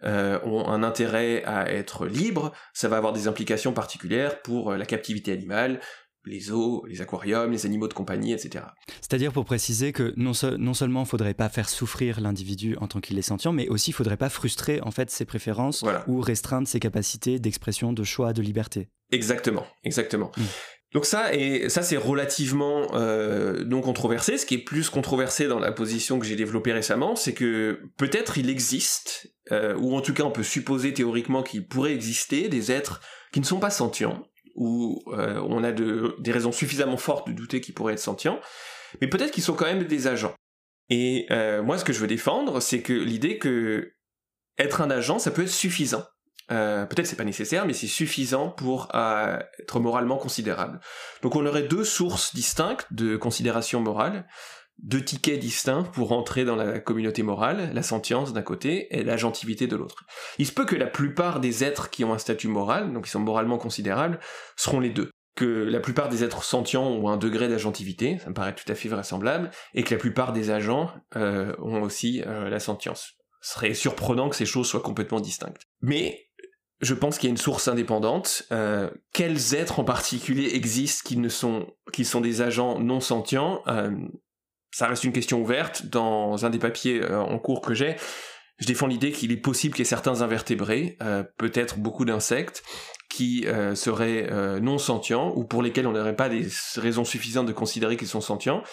[0.04, 4.86] euh, ont un intérêt à être libres, ça va avoir des implications particulières pour la
[4.86, 5.82] captivité animale,
[6.28, 8.66] les zoos, les aquariums, les animaux de compagnie, etc.
[9.02, 12.88] C'est-à-dire pour préciser que non, non seulement il ne faudrait pas faire souffrir l'individu en
[12.88, 15.84] tant qu'il est sentient, mais aussi il ne faudrait pas frustrer en fait ses préférences
[16.08, 18.90] ou restreindre ses capacités d'expression, de choix, de liberté.
[19.12, 20.32] Exactement, exactement.
[20.38, 20.44] Mm.
[20.94, 24.38] Donc ça, et ça c'est relativement euh, non controversé.
[24.38, 28.38] Ce qui est plus controversé dans la position que j'ai développée récemment, c'est que peut-être
[28.38, 32.72] il existe, euh, ou en tout cas on peut supposer théoriquement qu'il pourrait exister des
[32.72, 33.02] êtres
[33.34, 34.24] qui ne sont pas sentients,
[34.58, 38.42] où euh, on a des raisons suffisamment fortes de douter qu'ils pourraient être sentients,
[39.00, 40.34] mais peut-être qu'ils sont quand même des agents.
[40.90, 43.94] Et euh, moi, ce que je veux défendre, c'est que l'idée que
[44.58, 46.04] être un agent, ça peut être suffisant.
[46.50, 50.80] Euh, peut-être c'est pas nécessaire, mais c'est suffisant pour être moralement considérable.
[51.22, 54.26] Donc on aurait deux sources distinctes de considération morale
[54.80, 59.68] deux tickets distincts pour rentrer dans la communauté morale, la sentience d'un côté et l'agentivité
[59.68, 60.06] de l'autre.
[60.38, 63.12] Il se peut que la plupart des êtres qui ont un statut moral, donc qui
[63.12, 64.20] sont moralement considérables,
[64.56, 65.10] seront les deux.
[65.36, 68.76] Que la plupart des êtres sentients ont un degré d'agentivité, ça me paraît tout à
[68.76, 73.14] fait vraisemblable, et que la plupart des agents euh, ont aussi euh, la sentience.
[73.42, 75.62] Ce serait surprenant que ces choses soient complètement distinctes.
[75.82, 76.28] Mais
[76.82, 78.44] je pense qu'il y a une source indépendante.
[78.52, 83.62] Euh, quels êtres en particulier existent qui ne sont qui sont des agents non sentients
[84.72, 85.86] ça reste une question ouverte.
[85.88, 87.96] Dans un des papiers euh, en cours que j'ai,
[88.60, 92.64] je défends l'idée qu'il est possible qu'il y ait certains invertébrés, euh, peut-être beaucoup d'insectes,
[93.10, 97.54] qui euh, seraient non sentients ou pour lesquels on n'aurait pas des raisons suffisantes de
[97.54, 98.64] considérer qu'ils sont sentients.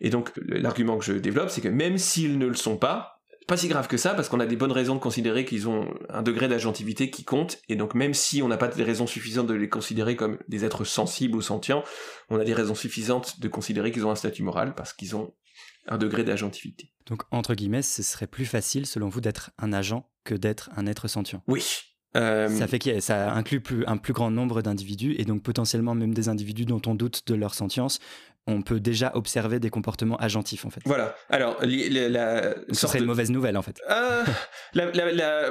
[0.00, 3.19] Et donc l'argument que je développe, c'est que même s'ils ne le sont pas,
[3.50, 5.92] pas si grave que ça parce qu'on a des bonnes raisons de considérer qu'ils ont
[6.08, 9.48] un degré d'agentivité qui compte et donc même si on n'a pas des raisons suffisantes
[9.48, 11.82] de les considérer comme des êtres sensibles ou sentients,
[12.28, 15.34] on a des raisons suffisantes de considérer qu'ils ont un statut moral parce qu'ils ont
[15.88, 16.92] un degré d'agentivité.
[17.06, 20.86] Donc entre guillemets, ce serait plus facile selon vous d'être un agent que d'être un
[20.86, 21.42] être sentient.
[21.48, 21.64] Oui.
[22.16, 25.94] Euh, ça fait que ça inclut plus, un plus grand nombre d'individus et donc potentiellement
[25.96, 27.98] même des individus dont on doute de leur sentience
[28.50, 30.80] on peut déjà observer des comportements agentifs en fait.
[30.84, 31.14] Voilà.
[31.28, 33.80] Alors, la, ce serait une mauvaise nouvelle en fait.
[33.90, 34.24] Euh,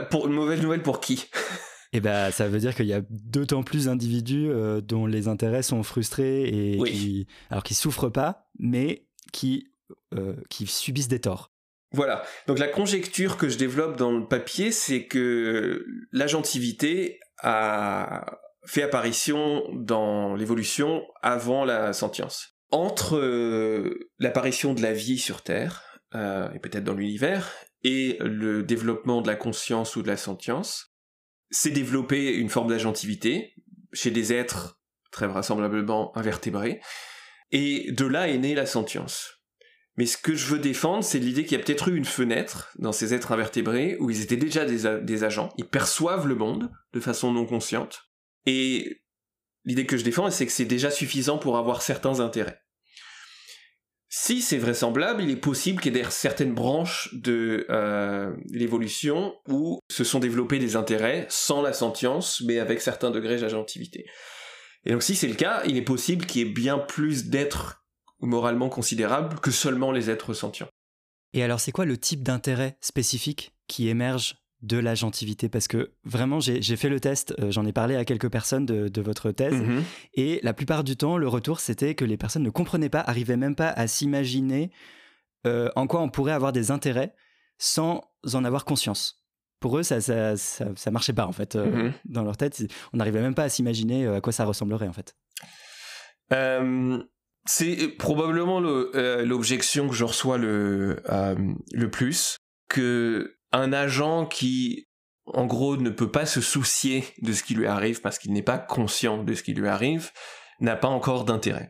[0.09, 1.27] pour une mauvaise nouvelle pour qui?
[1.91, 5.63] Eh ben, ça veut dire qu'il y a d'autant plus d'individus euh, dont les intérêts
[5.63, 9.71] sont frustrés et qui, alors qui souffrent pas, mais qui
[10.13, 11.51] euh, qui subissent des torts.
[11.91, 12.23] Voilà.
[12.45, 19.63] Donc la conjecture que je développe dans le papier, c'est que l'agentivité a fait apparition
[19.73, 22.58] dans l'évolution avant la sentience.
[22.71, 27.51] Entre euh, l'apparition de la vie sur Terre, euh, et peut-être dans l'univers,
[27.83, 30.93] et le développement de la conscience ou de la sentience,
[31.49, 33.55] s'est développée une forme d'agentivité
[33.93, 34.79] chez des êtres
[35.11, 36.79] très vraisemblablement invertébrés,
[37.51, 39.39] et de là est née la sentience.
[39.99, 42.71] Mais ce que je veux défendre, c'est l'idée qu'il y a peut-être eu une fenêtre
[42.77, 47.01] dans ces êtres invertébrés où ils étaient déjà des, agents, ils perçoivent le monde de
[47.01, 48.09] façon non consciente.
[48.45, 49.01] Et
[49.69, 52.59] l'idée que je défends, c'est que c'est déjà suffisant pour avoir certains intérêts.
[54.11, 59.79] Si c'est vraisemblable, il est possible qu'il y ait certaines branches de euh, l'évolution où
[59.91, 64.07] se sont développés des intérêts sans la sentience, mais avec certains degrés d'agentivité.
[64.85, 67.83] Et donc si c'est le cas, il est possible qu'il y ait bien plus d'êtres
[68.21, 70.67] moralement considérable que seulement les êtres sentients.
[71.33, 75.91] Et alors, c'est quoi le type d'intérêt spécifique qui émerge de la gentilité Parce que
[76.03, 79.53] vraiment, j'ai fait le test, euh, j'en ai parlé à quelques personnes de, votre thèse,
[79.53, 79.83] mhm.
[80.15, 83.37] et la plupart du temps, le retour, c'était que les personnes ne comprenaient pas, arrivaient
[83.37, 84.71] même pas à s'imaginer
[85.47, 87.13] euh, en quoi on pourrait avoir des intérêts
[87.57, 89.23] sans en avoir conscience.
[89.61, 91.93] Pour eux, ça, ça, ça, marchait pas, en fait, euh, mhm.
[92.05, 92.61] dans leur tête.
[92.93, 95.15] On n'arrivait même pas à s'imaginer à quoi ça ressemblerait, en fait.
[97.45, 101.01] C'est probablement l'objection que je reçois le,
[101.71, 104.87] le plus, que un agent qui,
[105.25, 108.41] en gros, ne peut pas se soucier de ce qui lui arrive parce qu'il n'est
[108.41, 110.11] pas conscient de ce qui lui arrive,
[110.59, 111.69] n'a pas encore d'intérêt.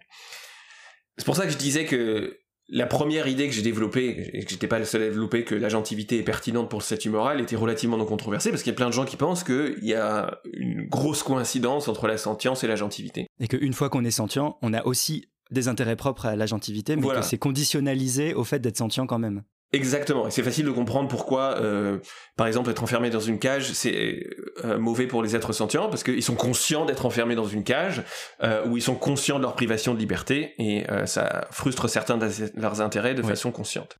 [1.18, 2.40] C'est pour ça que je disais que
[2.72, 5.56] la première idée que j'ai développée, et que j'étais pas le seul à développer, que
[5.56, 8.78] l'agentivité est pertinente pour le statut moral, était relativement non controversée, parce qu'il y a
[8.78, 12.68] plein de gens qui pensent qu'il y a une grosse coïncidence entre la sentience et
[12.68, 13.28] l'agentivité.
[13.40, 17.08] Et qu'une fois qu'on est sentient, on a aussi des intérêts propres à l'agentivité, mais
[17.08, 19.44] que c'est conditionnalisé au fait d'être sentient quand même.
[19.72, 22.00] Exactement, et c'est facile de comprendre pourquoi, euh,
[22.36, 24.26] par exemple, être enfermé dans une cage, c'est
[24.66, 28.02] euh, mauvais pour les êtres sentients, parce qu'ils sont conscients d'être enfermés dans une cage,
[28.42, 32.28] euh, ou ils sont conscients de leur privation de liberté, et ça frustre certains de
[32.56, 34.00] leurs intérêts de façon consciente.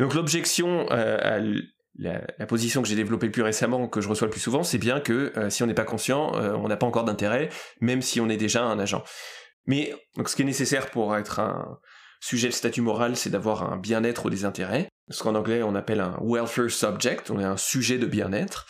[0.00, 4.26] Donc l'objection à la, la, position que j'ai développée le plus récemment, que je reçois
[4.26, 7.04] le plus souvent, c'est bien que si on n'est pas conscient, on n'a pas encore
[7.04, 7.48] d'intérêt,
[7.80, 9.04] même si on est déjà un agent.
[9.66, 11.78] Mais donc, ce qui est nécessaire pour être un
[12.20, 14.88] sujet de statut moral, c'est d'avoir un bien-être ou des intérêts.
[15.08, 18.66] Ce qu'en anglais on appelle un welfare subject, on est un sujet de bien-être.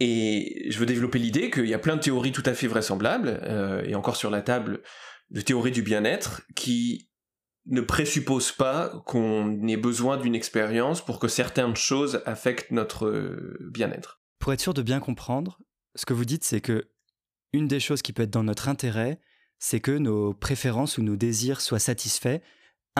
[0.00, 3.40] Et je veux développer l'idée qu'il y a plein de théories tout à fait vraisemblables,
[3.42, 4.82] euh, et encore sur la table,
[5.30, 7.10] de théories du bien-être, qui
[7.66, 13.58] ne présupposent pas qu'on ait besoin d'une expérience pour que certaines choses affectent notre euh,
[13.72, 14.20] bien-être.
[14.38, 15.58] Pour être sûr de bien comprendre,
[15.94, 16.88] ce que vous dites, c'est que
[17.52, 19.20] une des choses qui peut être dans notre intérêt,
[19.58, 22.40] c'est que nos préférences ou nos désirs soient satisfaits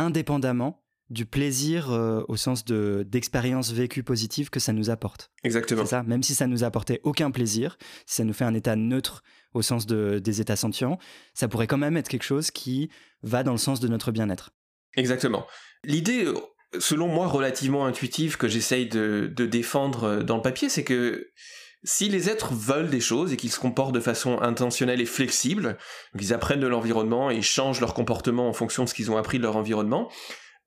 [0.00, 5.30] indépendamment du plaisir euh, au sens de d'expérience vécue positive que ça nous apporte.
[5.42, 5.84] Exactement.
[5.84, 8.76] C'est ça, même si ça nous apportait aucun plaisir, si ça nous fait un état
[8.76, 9.22] neutre
[9.54, 10.98] au sens de, des états sentients,
[11.32, 12.90] ça pourrait quand même être quelque chose qui
[13.22, 14.50] va dans le sens de notre bien-être.
[14.96, 15.46] Exactement.
[15.84, 16.26] L'idée,
[16.78, 21.30] selon moi, relativement intuitive que j'essaye de, de défendre dans le papier, c'est que
[21.84, 25.78] si les êtres veulent des choses et qu'ils se comportent de façon intentionnelle et flexible,
[26.16, 29.38] qu'ils apprennent de l'environnement et changent leur comportement en fonction de ce qu'ils ont appris
[29.38, 30.10] de leur environnement,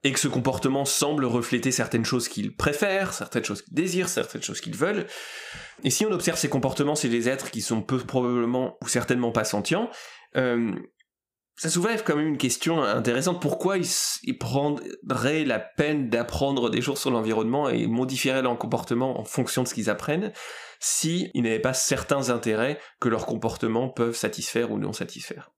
[0.04, 4.42] et que ce comportement semble refléter certaines choses qu'ils préfèrent, certaines choses qu'ils désirent, certaines
[4.42, 5.06] choses qu'ils veulent,
[5.84, 9.32] et si on observe ces comportements c'est des êtres qui sont peu probablement ou certainement
[9.32, 9.90] pas sentients,
[10.38, 10.72] euh,
[11.56, 13.40] ça soulève quand même une question intéressante.
[13.40, 19.24] Pourquoi ils, prendraient la peine d'apprendre des choses sur l'environnement et modifieraient leur comportement en
[19.24, 20.34] fonction de ce qu'ils apprennent?
[20.82, 25.52] S'ils n'avaient pas certains intérêts que leurs comportements peuvent satisfaire ou non satisfaire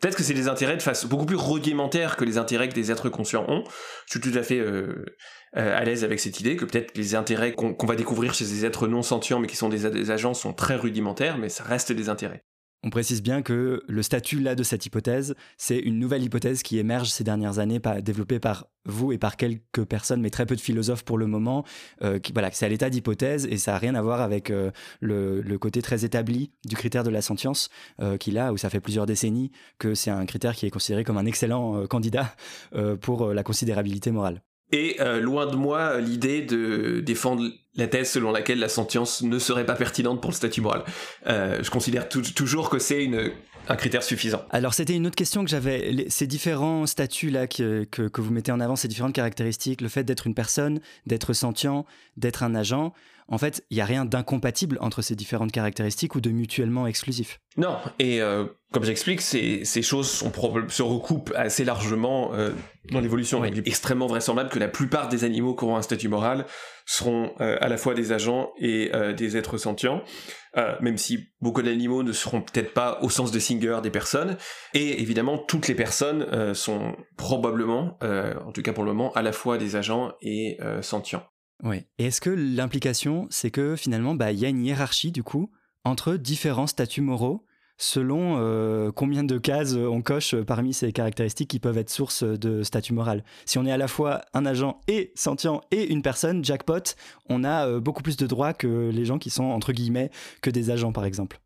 [0.00, 2.90] Peut-être que c'est des intérêts de façon beaucoup plus rudimentaires que les intérêts que des
[2.90, 3.64] êtres conscients ont.
[4.06, 5.04] Je suis tout à fait euh,
[5.56, 8.64] euh, à l'aise avec cette idée que peut-être les intérêts qu'on va découvrir chez des
[8.64, 12.08] êtres non sentients mais qui sont des agents sont très rudimentaires, mais ça reste des
[12.08, 12.44] intérêts.
[12.82, 16.78] On précise bien que le statut là de cette hypothèse, c'est une nouvelle hypothèse qui
[16.78, 20.60] émerge ces dernières années, développée par vous et par quelques personnes, mais très peu de
[20.62, 21.64] philosophes pour le moment.
[22.02, 22.18] Euh,
[22.52, 26.06] c'est à l'état d'hypothèse et ça n'a rien à voir avec euh, le, côté très
[26.06, 27.68] établi du critère de la sentience,
[28.00, 31.04] euh, qui là, où ça fait plusieurs décennies que c'est un critère qui est considéré
[31.04, 32.34] comme un excellent candidat
[33.00, 34.42] pour la considérabilité morale.
[34.72, 39.66] Et loin de moi l'idée de défendre la thèse selon laquelle la sentience ne serait
[39.66, 40.84] pas pertinente pour le statut moral.
[41.26, 43.08] Euh, je considère toujours que c'est
[43.68, 44.42] un critère suffisant.
[44.50, 46.06] Alors c'était une autre question que j'avais.
[46.08, 50.04] Ces différents statuts là que, que, vous mettez en avant, ces différentes caractéristiques, le fait
[50.04, 51.84] d'être une personne, d'être sentient,
[52.16, 52.92] d'être un agent,
[53.30, 57.38] en fait, il n'y a rien d'incompatible entre ces différentes caractéristiques ou de mutuellement exclusif.
[57.56, 60.32] Non, et euh, comme j'explique, ces, ces, choses sont
[60.68, 62.50] se recoupent assez largement euh,
[62.90, 63.44] dans l'évolution.
[63.44, 66.44] Il est extrêmement vraisemblable que la plupart des animaux qui auront un statut moral
[66.86, 70.02] seront euh, à la fois des agents et des êtres sentients,
[70.80, 74.36] même si beaucoup d'animaux ne seront peut-être pas au sens de Singer des personnes.
[74.74, 79.32] Et évidemment, toutes les personnes sont probablement, en tout cas pour le moment, à la
[79.32, 81.22] fois des agents et sentients.
[81.62, 81.84] Oui.
[81.98, 85.50] Et est-ce que l'implication, c'est que finalement, bah, il y a une hiérarchie du coup
[85.84, 87.46] entre différents statuts moraux
[87.82, 92.62] selon euh, combien de cases on coche parmi ces caractéristiques qui peuvent être source de
[92.62, 93.24] statut moral?
[93.46, 96.94] Si on est à la fois un agent et sentient et une personne, jackpot,
[97.28, 100.10] on a euh, beaucoup plus de droits que les gens qui sont entre guillemets
[100.42, 101.40] que des agents par exemple.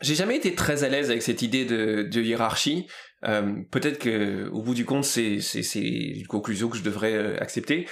[0.00, 2.88] J'ai jamais été très à l'aise avec cette idée de, hiérarchie.
[3.24, 5.38] Euh, peut-être que au bout du compte, c'est
[5.74, 7.86] une conclusion que je devrais accepter.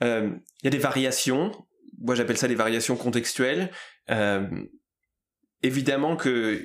[0.00, 1.52] Il y a des variations.
[1.98, 3.70] Moi, j'appelle ça des variations contextuelles.
[5.62, 6.62] évidemment que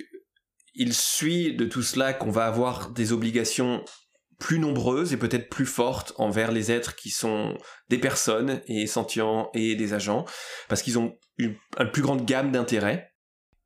[0.74, 3.84] il suit de tout cela qu'on va avoir des obligations
[4.42, 7.58] plus nombreuses et peut-être plus fortes envers les êtres qui sont
[7.90, 10.26] des personnes et sentients et des agents,
[10.68, 11.56] parce qu'ils ont une,
[11.94, 13.14] plus grande gamme d'intérêts.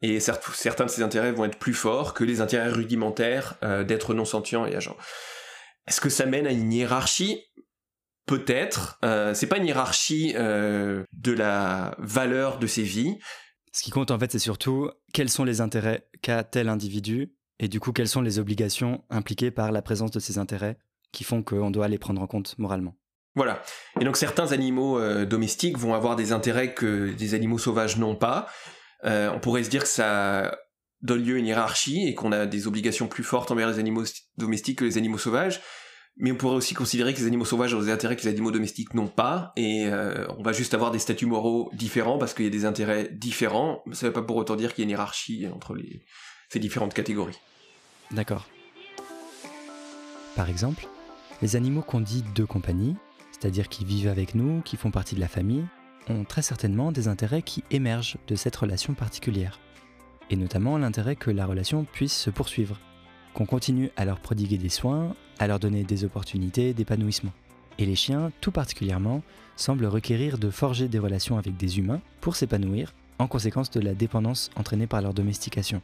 [0.01, 4.13] Et certains de ces intérêts vont être plus forts que les intérêts rudimentaires euh, d'êtres
[4.13, 4.97] non sentients et agents.
[5.87, 7.41] Est-ce que ça mène à une hiérarchie?
[8.25, 8.97] Peut-être.
[9.05, 13.17] Euh, c'est pas une hiérarchie euh, de la valeur de ces vies,
[13.75, 17.67] ce qui compte en fait, c'est surtout quels sont les intérêts qu'a tel individu et
[17.67, 20.77] du coup quelles sont les obligations impliquées par la présence de ces intérêts
[21.11, 22.95] qui font qu'on doit les prendre en compte moralement.
[23.35, 23.61] Voilà.
[23.99, 28.15] Et donc certains animaux euh, domestiques vont avoir des intérêts que des animaux sauvages n'ont
[28.15, 28.47] pas.
[29.03, 30.57] Euh, on pourrait se dire que ça
[31.01, 34.05] donne lieu à une hiérarchie et qu'on a des obligations plus fortes envers les animaux
[34.37, 35.59] domestiques que les animaux sauvages
[36.17, 38.51] mais on pourrait aussi considérer que les animaux sauvages ont des intérêts que les animaux
[38.51, 42.45] domestiques n'ont pas, et euh, on va juste avoir des statuts moraux différents parce qu'il
[42.45, 43.83] y a des intérêts différents.
[43.91, 45.77] Ça ne veut pas pour autant dire qu'il y a une hiérarchie entre
[46.49, 47.37] ces différentes catégories.
[48.11, 48.47] D'accord.
[50.35, 50.87] Par exemple,
[51.41, 52.95] les animaux qu'on dit de compagnie,
[53.31, 55.65] c'est-à-dire qui vivent avec nous, qui font partie de la famille,
[56.07, 59.59] ont très certainement des intérêts qui émergent de cette relation particulière.
[60.29, 62.79] Et notamment l'intérêt que la relation puisse se poursuivre,
[63.35, 67.33] qu'on continue à leur prodiguer des soins, à leur donner des opportunités d'épanouissement.
[67.77, 69.21] Et les chiens, tout particulièrement,
[69.57, 73.93] semblent requérir de forger des relations avec des humains pour s'épanouir, en conséquence de la
[73.93, 75.81] dépendance entraînée par leur domestication.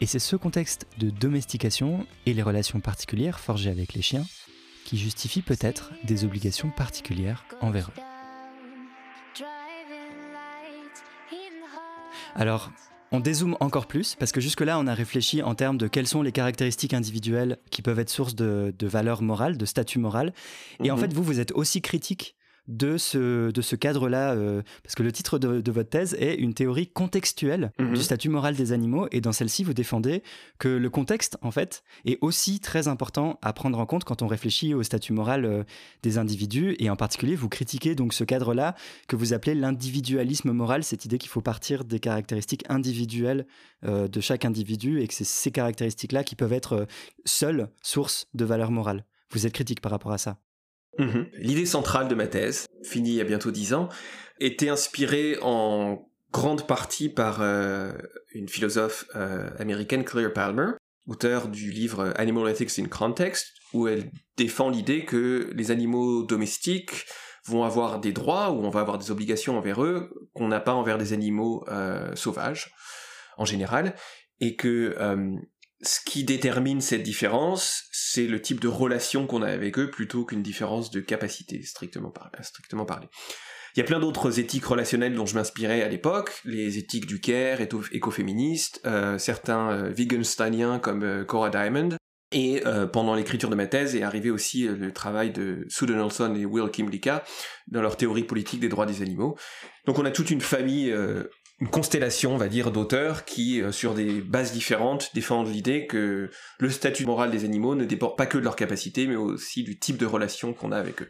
[0.00, 4.24] Et c'est ce contexte de domestication et les relations particulières forgées avec les chiens
[4.84, 8.00] qui justifient peut-être des obligations particulières envers eux.
[12.34, 12.70] Alors,
[13.12, 16.22] on dézoome encore plus parce que jusque-là, on a réfléchi en termes de quelles sont
[16.22, 20.32] les caractéristiques individuelles qui peuvent être source de, de valeur morale, de statut moral.
[20.82, 21.02] Et en mhm.
[21.02, 22.35] fait, vous, vous êtes aussi critique
[22.68, 26.54] de ce, de ce cadre-là, euh, parce que le titre de, votre thèse est une
[26.54, 27.96] théorie contextuelle du mhm.
[27.96, 30.22] statut moral des animaux, et dans celle-ci, vous défendez
[30.58, 34.26] que le contexte, en fait, est aussi très important à prendre en compte quand on
[34.26, 35.64] réfléchit au statut moral euh,
[36.02, 38.74] des individus, et en particulier, vous critiquez donc ce cadre-là
[39.08, 43.46] que vous appelez l'individualisme moral, cette idée qu'il faut partir des caractéristiques individuelles
[43.84, 46.86] euh, de chaque individu, et que c'est ces caractéristiques-là qui peuvent être
[47.24, 49.04] seules sources de valeur morale.
[49.30, 50.38] Vous êtes critique par rapport à ça
[50.98, 51.26] Mhm.
[51.34, 53.88] L'idée centrale de ma thèse, finie il y a bientôt dix ans,
[54.40, 57.92] était inspirée en grande partie par euh,
[58.32, 60.72] une philosophe euh, américaine, Claire Palmer,
[61.06, 67.06] auteur du livre Animal Ethics in Context, où elle défend l'idée que les animaux domestiques
[67.46, 70.74] vont avoir des droits ou on va avoir des obligations envers eux qu'on n'a pas
[70.74, 72.74] envers des animaux euh, sauvages
[73.38, 73.94] en général,
[74.40, 74.94] et que
[75.82, 80.24] ce qui détermine cette différence, c'est le type de relation qu'on a avec eux plutôt
[80.24, 83.08] qu'une différence de capacité, strictement, parlé.
[83.74, 87.20] Il y a plein d'autres éthiques relationnelles dont je m'inspirais à l'époque, les éthiques du
[87.20, 87.58] care,
[87.92, 91.90] écoféministes, euh, certains euh, comme euh, Cora Diamond,
[92.32, 92.62] et
[92.92, 96.70] pendant l'écriture de ma thèse est arrivé aussi le travail de Sue Donaldson et Will
[96.70, 97.22] Kimlicka
[97.68, 99.38] dans leur théorie politique des droits des animaux.
[99.86, 100.92] Donc on a toute une famille
[101.60, 106.30] une constellation, on va dire, d'auteurs qui, euh, sur des bases différentes, défendent l'idée que
[106.58, 109.78] le statut moral des animaux ne dépend pas que de leur capacité, mais aussi du
[109.78, 111.08] type de relation qu'on a avec eux.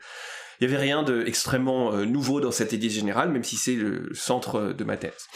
[0.60, 4.14] Il n'y avait rien d'extrêmement euh, nouveau dans cette idée générale, même si c'est le
[4.14, 5.26] centre de ma thèse.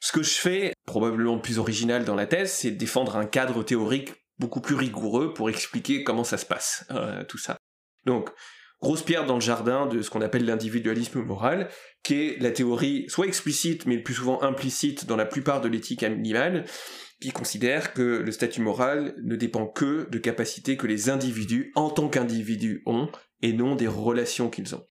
[0.00, 4.12] Ce que je fais, probablement plus original dans la thèse, c'est défendre un cadre théorique
[4.38, 7.56] beaucoup plus rigoureux pour expliquer comment ça se passe, euh, tout ça.
[8.04, 8.30] Donc,
[8.80, 11.68] grosse pierre dans le jardin de ce qu'on appelle l'individualisme moral,
[12.02, 15.68] qui est la théorie soit explicite, mais le plus souvent implicite dans la plupart de
[15.68, 16.64] l'éthique animale,
[17.20, 21.90] qui considère que le statut moral ne dépend que de capacités que les individus, en
[21.90, 23.08] tant qu'individus, ont,
[23.42, 24.86] et non des relations qu'ils ont.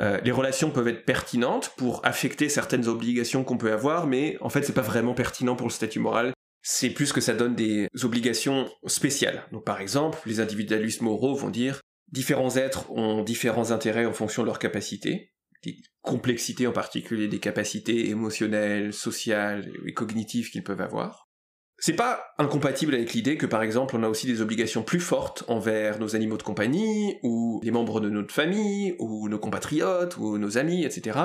[0.00, 4.48] Euh, les relations peuvent être pertinentes pour affecter certaines obligations qu'on peut avoir, mais en
[4.48, 6.32] fait, c'est pas vraiment pertinent pour le statut moral.
[6.62, 9.46] C'est plus que ça donne des obligations spéciales.
[9.52, 11.80] Donc, par exemple, les individualistes moraux vont dire
[12.14, 15.32] différents êtres ont différents intérêts en fonction de leurs capacités,
[15.64, 21.28] des complexités en particulier des capacités émotionnelles, sociales et cognitives qu'ils peuvent avoir.
[21.76, 25.42] C'est pas incompatible avec l'idée que par exemple on a aussi des obligations plus fortes
[25.48, 30.38] envers nos animaux de compagnie, ou les membres de notre famille, ou nos compatriotes, ou
[30.38, 31.18] nos amis, etc.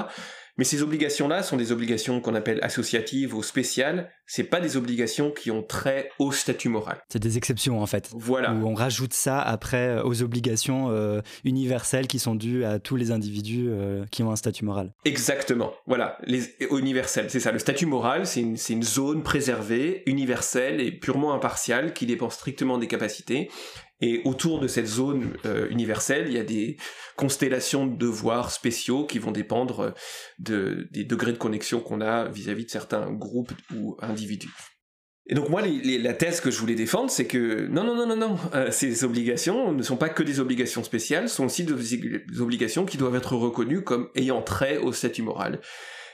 [0.59, 4.11] Mais ces obligations-là sont des obligations qu'on appelle associatives ou spéciales.
[4.27, 6.97] C'est pas des obligations qui ont trait au statut moral.
[7.07, 8.09] C'est des exceptions en fait.
[8.13, 8.51] Voilà.
[8.51, 12.97] Où on rajoute ça après euh, aux obligations euh, universelles qui sont dues à tous
[12.97, 14.91] les individus euh, qui ont un statut moral.
[15.05, 15.71] Exactement.
[15.87, 16.17] Voilà.
[16.25, 17.53] Les universels, c'est ça.
[17.53, 22.77] Le statut moral, c'est une, une zone préservée, universelle et purement impartiale qui dépend strictement
[22.77, 23.49] des capacités
[24.01, 26.77] et autour de cette zone euh, universelle, il y a des
[27.17, 29.91] constellations de devoirs spéciaux qui vont dépendre euh,
[30.39, 34.53] de, des degrés de connexion qu'on a vis-à-vis de certains groupes ou individus.
[35.31, 38.15] Et donc moi, la thèse que je voulais défendre, c'est que non, non, non, non,
[38.15, 42.85] non, euh, ces obligations ne sont pas que des obligations spéciales, sont aussi des obligations
[42.85, 45.59] qui doivent être reconnues comme ayant trait au statut moral.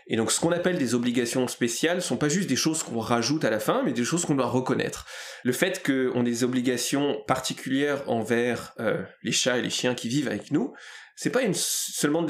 [0.07, 3.43] Et donc ce qu'on appelle des obligations spéciales sont pas juste des choses qu'on rajoute
[3.43, 5.05] à la fin, mais des choses qu'on doit reconnaître.
[5.43, 10.07] Le fait qu'on ait des obligations particulières envers euh, les chats et les chiens qui
[10.07, 10.73] vivent avec nous,
[11.15, 12.25] c'est pas une, seulement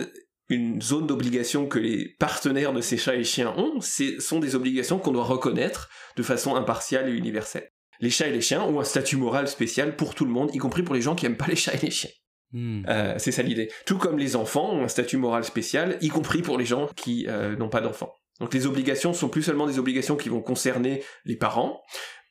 [0.49, 4.55] une zone d'obligation que les partenaires de ces chats et chiens ont, ce sont des
[4.55, 7.69] obligations qu'on doit reconnaître de façon impartiale et universelle.
[7.99, 10.57] Les chats et les chiens ont un statut moral spécial pour tout le monde, y
[10.59, 12.11] compris pour les gens qui aiment pas les chats et les chiens.
[12.55, 12.83] Hmm.
[12.87, 13.69] Euh, c'est ça l'idée.
[13.85, 17.25] Tout comme les enfants ont un statut moral spécial, y compris pour les gens qui
[17.27, 18.13] euh, n'ont pas d'enfants.
[18.39, 21.81] Donc les obligations sont plus seulement des obligations qui vont concerner les parents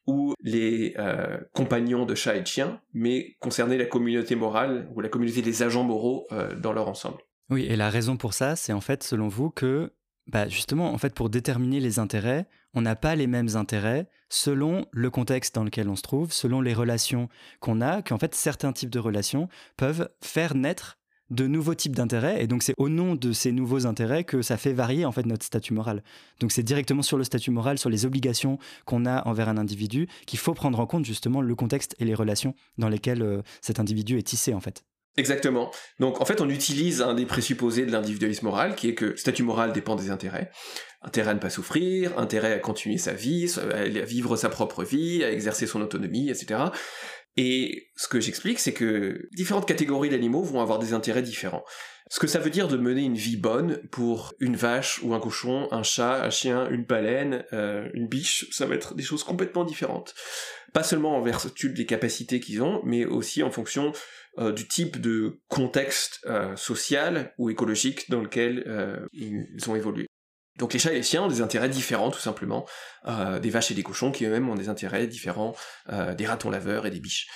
[0.07, 5.01] ou les euh, compagnons de chats et de chiens, mais concerner la communauté morale ou
[5.03, 6.27] la communauté des agents moraux
[6.59, 7.19] dans leur ensemble.
[7.51, 9.93] Oui, et la raison pour ça, c'est en fait, selon vous, que
[10.27, 14.87] bah justement, en fait, pour déterminer les intérêts, on n'a pas les mêmes intérêts selon
[14.93, 17.29] le contexte dans lequel on se trouve, selon les relations
[17.61, 20.99] qu'on a, qu'en fait, certains types de relations peuvent faire naître
[21.31, 24.57] de nouveaux types d'intérêts, et donc c'est au nom de ces nouveaux intérêts que ça
[24.57, 26.03] fait varier en fait notre statut moral.
[26.41, 30.07] Donc c'est directement sur le statut moral, sur les obligations qu'on a envers un individu,
[30.27, 33.81] qu'il faut prendre en compte justement le contexte et les relations dans lesquelles euh, cet
[33.81, 34.85] individu est tissé en fait.
[35.17, 35.71] Exactement.
[36.01, 39.45] Donc en fait, on utilise un des présupposés de l'individualisme moral, qui est que statut
[39.45, 40.51] moral dépend des intérêts.
[41.05, 45.23] Intérêt à ne pas souffrir, intérêt à continuer sa vie, à vivre sa propre vie,
[45.23, 46.61] à exercer son autonomie, etc.
[47.37, 51.65] Et ce que j'explique, c'est que différentes catégories d'animaux vont avoir des intérêts différents.
[52.11, 55.21] Ce que ça veut dire de mener une vie bonne pour une vache ou un
[55.21, 59.25] cochon, un chat, un chien, une baleine, euh, une biche, ça va être des choses
[59.25, 60.15] complètement différentes.
[60.73, 63.93] Pas seulement en vertu des capacités qu'ils ont, mais aussi en fonction
[64.39, 70.07] euh, du type de contexte euh, social ou écologique dans lequel ils ont évolué.
[70.59, 72.67] Donc les chats et les chiens ont des intérêts différents tout simplement,
[73.43, 75.55] des vaches et des cochons qui eux-mêmes ont des intérêts différents
[75.89, 77.29] des ratons laveurs et des biches.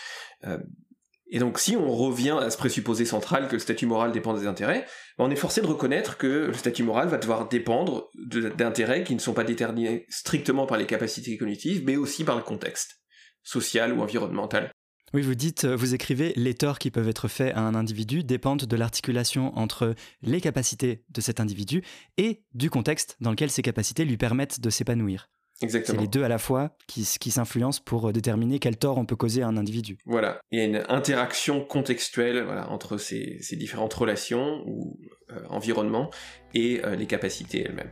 [1.31, 4.47] et donc si on revient à ce présupposé central que le statut moral dépend des
[4.47, 4.87] intérêts,
[5.19, 9.15] ben, on est forcé de reconnaître que le statut moral va devoir dépendre d'intérêts qui
[9.15, 13.01] ne sont pas déterminés strictement par les capacités cognitives, mais aussi par le contexte
[13.43, 14.71] social ou environnemental
[15.15, 18.25] oui, vous dites, euh, vous écrivez, les torts qui peuvent être faits à un individu
[18.25, 21.83] dépendent de l'articulation entre les capacités de cet individu
[22.17, 25.31] et du contexte dans lequel ces capacités lui permettent de s'épanouir.
[25.61, 25.99] Exactement.
[25.99, 29.07] C'est les deux à la fois qui, qui s'influencent pour euh, déterminer quel tort on
[29.07, 29.99] peut causer à un individu.
[30.07, 35.01] Voilà, il y a une interaction contextuelle entre ces, différentes relations ou
[35.31, 36.11] euh, environnements
[36.55, 37.91] et les capacités elles-mêmes.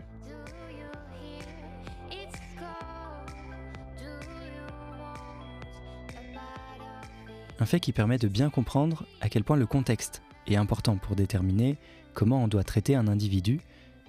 [7.58, 11.16] Un fait qui permet de bien comprendre à quel point le contexte est important pour
[11.16, 11.78] déterminer
[12.12, 13.60] comment on doit traiter un individu,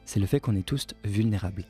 [0.06, 1.66] c'est le fait qu'on est tous vulnérables.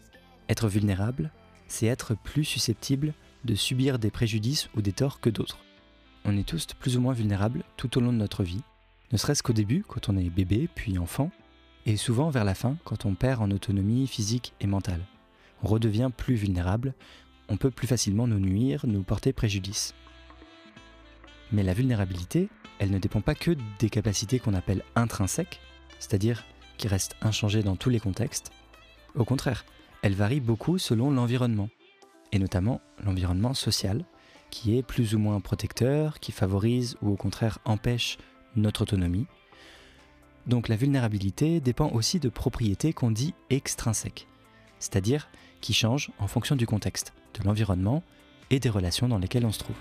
[0.50, 1.32] Être vulnérable,
[1.68, 3.14] c'est être plus susceptible
[3.46, 5.60] de subir des préjudices ou des torts que d'autres.
[6.26, 8.62] On est tous plus ou moins vulnérables tout au long de notre vie,
[9.12, 11.32] ne serait-ce qu'au début quand on est bébé puis enfant,
[11.86, 15.06] et souvent vers la fin quand on perd en autonomie physique et mentale.
[15.64, 16.94] On redevient plus vulnérable,
[17.50, 19.94] on peut plus facilement nous nuire, nous porter préjudice.
[21.52, 25.60] Mais la vulnérabilité, elle ne dépend pas que des capacités qu'on appelle intrinsèques,
[26.00, 26.44] c'est-à-dire
[26.78, 28.52] qui restent inchangées dans tous les contextes.
[29.16, 29.66] Au contraire,
[30.02, 31.70] elle varie beaucoup selon l'environnement,
[32.32, 34.04] et notamment l'environnement social,
[34.50, 38.18] qui est plus ou moins protecteur, qui favorise ou au contraire empêche
[38.56, 39.26] notre autonomie.
[40.46, 44.28] Donc la vulnérabilité dépend aussi de propriétés qu'on dit extrinsèques,
[44.80, 45.30] c'est-à-dire
[45.62, 48.04] qui changent en fonction du contexte, de l'environnement
[48.50, 49.76] et des relations dans lesquelles on se trouve.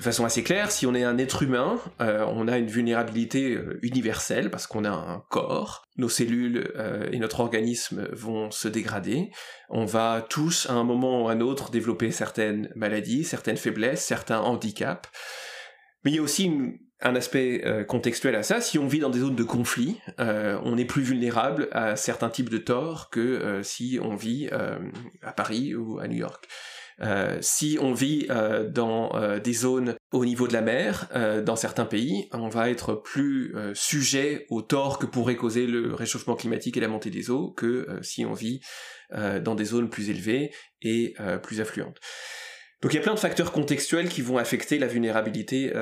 [0.00, 3.52] De façon assez claire, si on est un être humain, euh, on a une vulnérabilité
[3.52, 8.66] euh, universelle parce qu'on a un corps, nos cellules euh, et notre organisme vont se
[8.66, 9.30] dégrader,
[9.68, 14.02] on va tous à un moment ou à un autre développer certaines maladies, certaines faiblesses,
[14.02, 15.10] certains handicaps.
[16.02, 16.50] Mais il y a aussi
[17.02, 18.62] un aspect contextuel à ça.
[18.62, 22.48] Si on vit dans des zones de conflit, on est plus vulnérable à certains types
[22.48, 24.48] de torts que si on vit
[25.22, 26.46] à Paris ou à New York.
[27.02, 31.08] Euh, si on vit euh, dans euh, des zones au niveau de la mer,
[31.44, 36.34] dans certains pays, on va être plus sujet aux torts que pourrait causer le réchauffement
[36.34, 38.60] climatique et la montée des eaux que si on vit
[39.12, 40.50] dans des zones plus élevées
[40.82, 41.98] et plus affluentes.
[42.82, 45.72] Donc il y a plein de facteurs contextuels qui vont affecter la vulnérabilité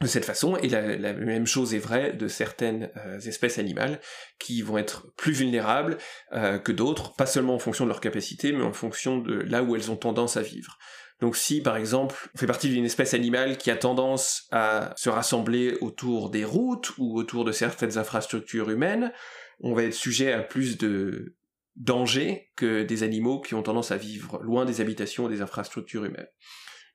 [0.00, 4.00] de cette façon, et la, même chose est vraie de certaines euh, espèces animales
[4.38, 5.98] qui vont être plus vulnérables
[6.32, 9.62] euh, que d'autres, pas seulement en fonction de leur capacité, mais en fonction de là
[9.62, 10.78] où elles ont tendance à vivre.
[11.20, 15.10] Donc si par exemple on fait partie d'une espèce animale qui a tendance à se
[15.10, 19.12] rassembler autour des routes ou autour de certaines infrastructures humaines,
[19.60, 21.36] on va être sujet à plus de
[21.76, 26.06] dangers que des animaux qui ont tendance à vivre loin des habitations et des infrastructures
[26.06, 26.28] humaines.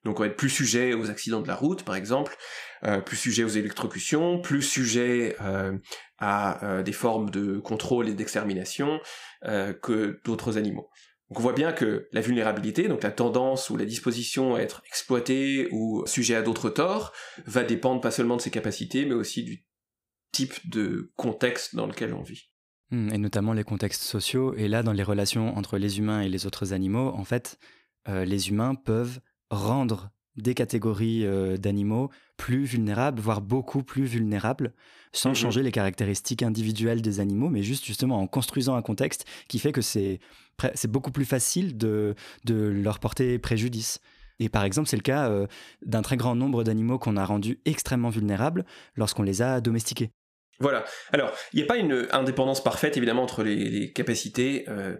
[0.05, 2.37] Donc on va être plus sujet aux accidents de la route, par exemple,
[2.85, 5.75] euh, plus sujet aux électrocutions, plus sujet euh,
[6.19, 8.99] à euh, des formes de contrôle et d'extermination
[9.81, 10.89] que d'autres animaux.
[11.29, 14.81] Donc on voit bien que la vulnérabilité, donc la tendance ou la disposition à être
[14.87, 17.13] exploité ou sujet à d'autres torts,
[17.45, 19.65] va dépendre pas seulement de ses capacités, mais aussi du
[20.31, 22.49] type de contexte dans lequel on vit.
[22.89, 24.55] Mmh, et notamment les contextes sociaux.
[24.55, 27.59] Et là, dans les relations entre les humains et les autres animaux, en fait,
[28.07, 29.19] les humains peuvent
[29.51, 34.73] rendre des catégories euh, d'animaux plus vulnérables, voire beaucoup plus vulnérables,
[35.13, 39.25] sans mmh changer les caractéristiques individuelles des animaux, mais juste justement en construisant un contexte
[39.47, 40.19] qui fait que c'est
[40.87, 42.15] beaucoup plus facile de,
[42.47, 43.99] leur porter préjudice.
[44.39, 45.47] Et par exemple, c'est le cas euh,
[45.85, 48.65] d'un très grand nombre d'animaux qu'on a rendus extrêmement vulnérables
[48.97, 50.11] lorsqu'on les a domestiqués.
[50.59, 50.85] Voilà.
[51.11, 54.65] Alors, il n'y a pas une indépendance parfaite, évidemment, entre les, capacités.
[54.67, 54.95] Euh,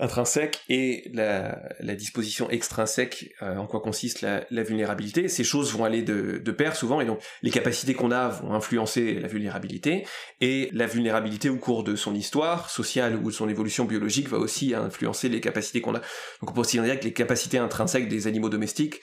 [0.00, 5.28] intrinsèque et la, disposition extrinsèque, euh, en quoi consiste la, vulnérabilité.
[5.28, 8.54] Ces choses vont aller de, de pair souvent, et donc les capacités qu'on a vont
[8.54, 10.06] influencer la vulnérabilité,
[10.40, 14.38] et la vulnérabilité au cours de son histoire sociale ou de son évolution biologique va
[14.38, 16.00] aussi influencer les capacités qu'on a.
[16.40, 19.00] Donc on peut aussi dire que les capacités intrinsèques des animaux domestiques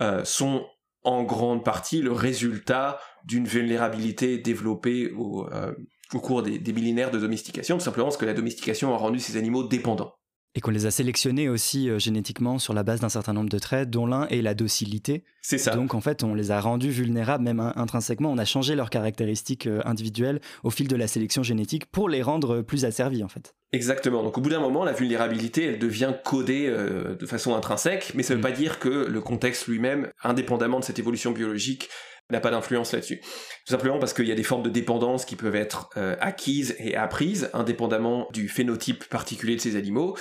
[0.00, 0.66] euh, sont
[1.02, 5.72] en grande partie le résultat d'une vulnérabilité développée au, euh,
[6.14, 9.18] au cours des, des millénaires de domestication, tout simplement parce que la domestication a rendu
[9.18, 10.14] ces animaux dépendants.
[10.54, 13.58] Et qu'on les a sélectionnés aussi euh, génétiquement sur la base d'un certain nombre de
[13.58, 15.22] traits, dont l'un est la docilité.
[15.42, 15.76] C'est ça.
[15.76, 18.30] Donc en fait, on les a rendus vulnérables, même intrinsèquement.
[18.32, 22.22] On a changé leurs caractéristiques euh, individuelles au fil de la sélection génétique pour les
[22.22, 23.54] rendre plus asservis en fait.
[23.72, 24.22] Exactement.
[24.24, 28.24] Donc au bout d'un moment, la vulnérabilité, elle devient codée euh, de façon intrinsèque, mais
[28.24, 28.50] ça ne veut mm.
[28.50, 31.88] pas dire que le contexte lui-même, indépendamment de cette évolution biologique,
[32.30, 33.20] n'a pas d'influence là-dessus.
[33.20, 36.76] Tout simplement parce qu'il y a des formes de dépendance qui peuvent être euh, acquises
[36.78, 40.16] et apprises, indépendamment du phénotype particulier de ces animaux.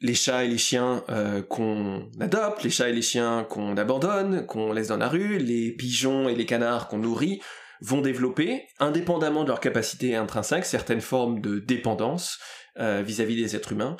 [0.00, 4.46] Les chats et les chiens euh, qu'on adopte, les chats et les chiens qu'on abandonne,
[4.46, 7.40] qu'on laisse dans la rue, les pigeons et les canards qu'on nourrit,
[7.80, 12.38] vont développer, indépendamment de leur capacité intrinsèque, certaines formes de dépendance
[12.78, 13.96] euh, vis-à-vis -vis des êtres humains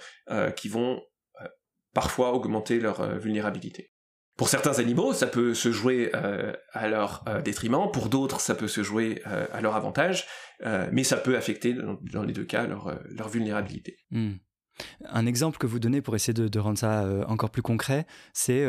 [0.57, 1.01] qui vont
[1.95, 3.91] parfois augmenter leur vulnérabilité.
[4.39, 8.55] Pour certains animaux, ça peut se jouer euh, à leur euh, détriment, pour d'autres, ça
[8.55, 10.27] peut se jouer euh, à leur avantage,
[10.93, 11.75] mais ça peut affecter,
[12.13, 13.97] dans, les deux cas, leur, vulnérabilité.
[14.11, 14.35] Hmm.
[15.07, 18.67] Un exemple que vous donnez pour essayer de, rendre ça encore plus concret, c'est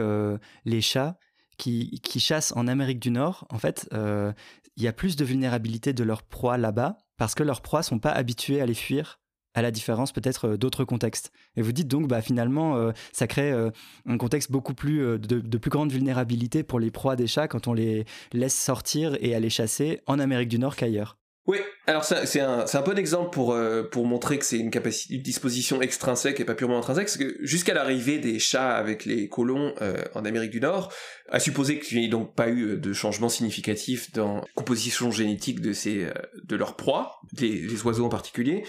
[0.65, 1.17] les chats
[1.57, 3.47] qui, qui, chassent en Amérique du Nord.
[3.49, 7.61] En fait, il y a plus de vulnérabilité de leurs proies là-bas parce que leurs
[7.61, 9.19] proies sont pas habituées à les fuir
[9.59, 11.31] à la différence peut-être euh, d'autres contextes.
[11.55, 13.69] Et vous dites donc, bah, finalement, euh, ça crée euh,
[14.07, 17.73] un contexte beaucoup plus de, plus grande vulnérabilité pour les proies des chats quand on
[17.73, 21.17] les laisse sortir et aller chasser en Amérique du Nord qu'ailleurs.
[21.45, 21.57] Oui,
[21.87, 23.57] alors c'est un, bon exemple pour,
[23.91, 27.37] pour montrer que c'est une, capacité, une disposition extrinsèque et pas purement intrinsèque, parce que
[27.41, 29.73] jusqu'à l'arrivée des chats avec les colons
[30.13, 30.93] en Amérique du Nord,
[31.29, 35.59] à supposer qu'il n'y ait donc pas eu de changement significatif dans la composition génétique
[35.59, 36.07] de, ces,
[36.43, 38.63] de leurs proies, les oiseaux en particulier,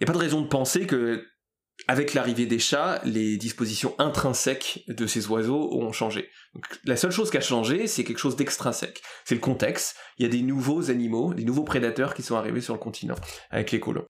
[0.00, 1.26] n'y a pas de raison de penser que,
[1.88, 6.30] avec l'arrivée des chats, les dispositions intrinsèques de ces oiseaux ont changé.
[6.84, 9.02] la seule chose qui a changé, c'est quelque chose d'extrinsèque.
[9.24, 9.96] C'est le contexte.
[10.18, 13.16] Il y a des nouveaux animaux, des nouveaux prédateurs qui sont arrivés sur le continent
[13.50, 14.06] avec les colons.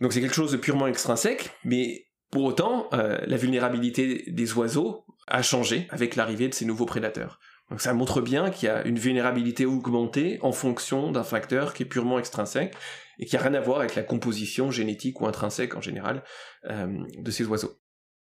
[0.00, 5.04] Donc c'est quelque chose de purement extrinsèque, mais pour autant, euh, la vulnérabilité des oiseaux
[5.28, 7.38] a changé avec l'arrivée de ces nouveaux prédateurs.
[7.70, 11.84] Donc ça montre bien qu'il y a une vulnérabilité augmentée en fonction d'un facteur qui
[11.84, 12.74] est purement extrinsèque
[13.18, 16.22] et qui a rien à voir avec la composition génétique ou intrinsèque en général
[16.70, 17.78] euh, de ces oiseaux.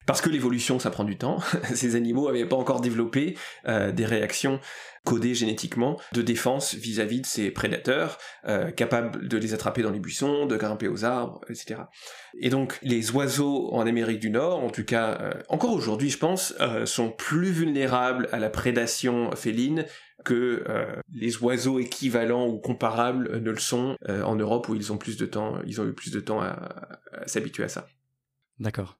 [0.06, 1.38] Parce que l'évolution, ça prend du temps.
[1.74, 3.36] Ces animaux n'avaient pas encore développé
[3.66, 4.60] euh, des réactions
[5.04, 10.00] codées génétiquement de défense vis-à-vis de ces prédateurs, euh, capables de les attraper dans les
[10.00, 11.82] buissons, de grimper aux arbres, etc.
[12.40, 16.16] Et donc les oiseaux en Amérique du Nord, en tout cas euh, encore aujourd'hui je
[16.16, 16.54] pense,
[16.86, 19.84] sont plus vulnérables à la prédation féline
[20.24, 20.64] que
[21.12, 25.26] les oiseaux équivalents ou comparables ne le sont en Europe où ils ont plus de
[25.26, 26.56] temps, ils ont eu plus de temps à
[27.26, 27.86] s'habituer à ça.
[28.58, 28.96] D'accord.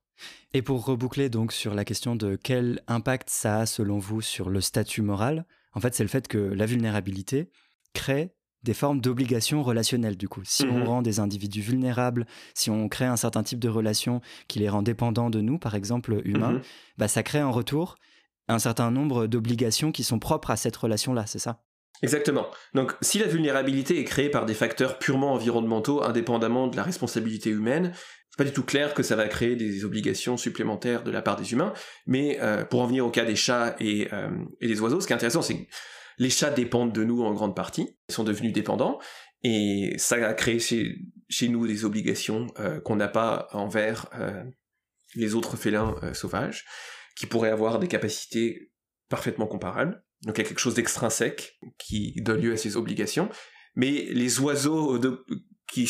[0.53, 4.49] Et pour reboucler donc sur la question de quel impact ça a selon vous sur
[4.49, 7.49] le statut moral, en fait c'est le fait que la vulnérabilité
[7.93, 10.41] crée des formes d'obligations relationnelles du coup.
[10.43, 10.87] Si on mhm.
[10.87, 14.81] rend des individus vulnérables, si on crée un certain type de relation qui les rend
[14.81, 16.61] dépendants de nous, par exemple humains, mhm.
[16.97, 17.95] bah, ça crée en retour
[18.47, 21.63] un certain nombre d'obligations qui sont propres à cette relation-là, c'est ça?
[22.01, 22.47] Exactement.
[22.73, 27.49] Donc si la vulnérabilité est créée par des facteurs purement environnementaux indépendamment de la responsabilité
[27.49, 27.93] humaine,
[28.37, 31.53] pas du tout clair que ça va créer des obligations supplémentaires de la part des
[31.53, 31.73] humains,
[32.05, 34.29] mais euh, pour en venir au cas des chats et, euh,
[34.61, 35.71] et des oiseaux, ce qui est intéressant, c'est que
[36.17, 38.99] les chats dépendent de nous en grande partie, ils sont devenus dépendants,
[39.43, 40.97] et ça a créé chez,
[41.29, 44.09] chez nous des obligations euh, qu'on n'a pas envers
[45.15, 46.65] les autres félins sauvages,
[47.15, 48.71] qui pourraient avoir des capacités
[49.09, 50.03] parfaitement comparables.
[50.23, 53.29] Donc il y a quelque chose d'extrinsèque qui donne lieu à ces obligations.
[53.75, 55.23] Mais les oiseaux de,
[55.71, 55.89] qui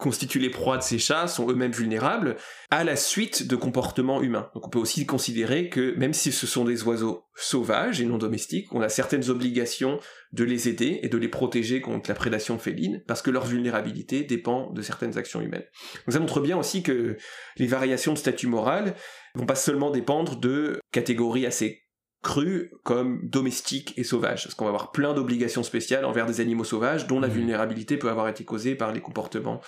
[0.00, 2.36] constituent les proies de ces chats sont eux-mêmes vulnérables
[2.70, 4.50] à la suite de comportements humains.
[4.54, 8.18] Donc on peut aussi considérer que même si ce sont des oiseaux sauvages et non
[8.18, 10.00] domestiques, on a certaines obligations
[10.32, 14.24] de les aider et de les protéger contre la prédation féline parce que leur vulnérabilité
[14.24, 15.66] dépend de certaines actions humaines.
[16.06, 17.16] Donc ça montre bien aussi que
[17.56, 18.94] les variations de statut moral
[19.34, 21.82] vont pas seulement dépendre de catégories assez
[22.22, 24.44] cru comme domestique et sauvage.
[24.44, 27.32] Parce qu'on va avoir plein d'obligations spéciales envers des animaux sauvages dont la mmh.
[27.32, 29.60] vulnérabilité peut avoir été causée par les comportements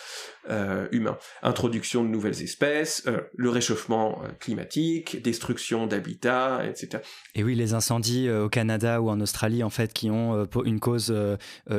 [0.51, 1.17] euh, humains.
[1.43, 7.03] Introduction de nouvelles espèces, euh, le réchauffement euh, climatique, destruction d'habitats, etc.
[7.35, 11.15] Et oui, les incendies au Canada ou en Australie, en fait, qui ont une cause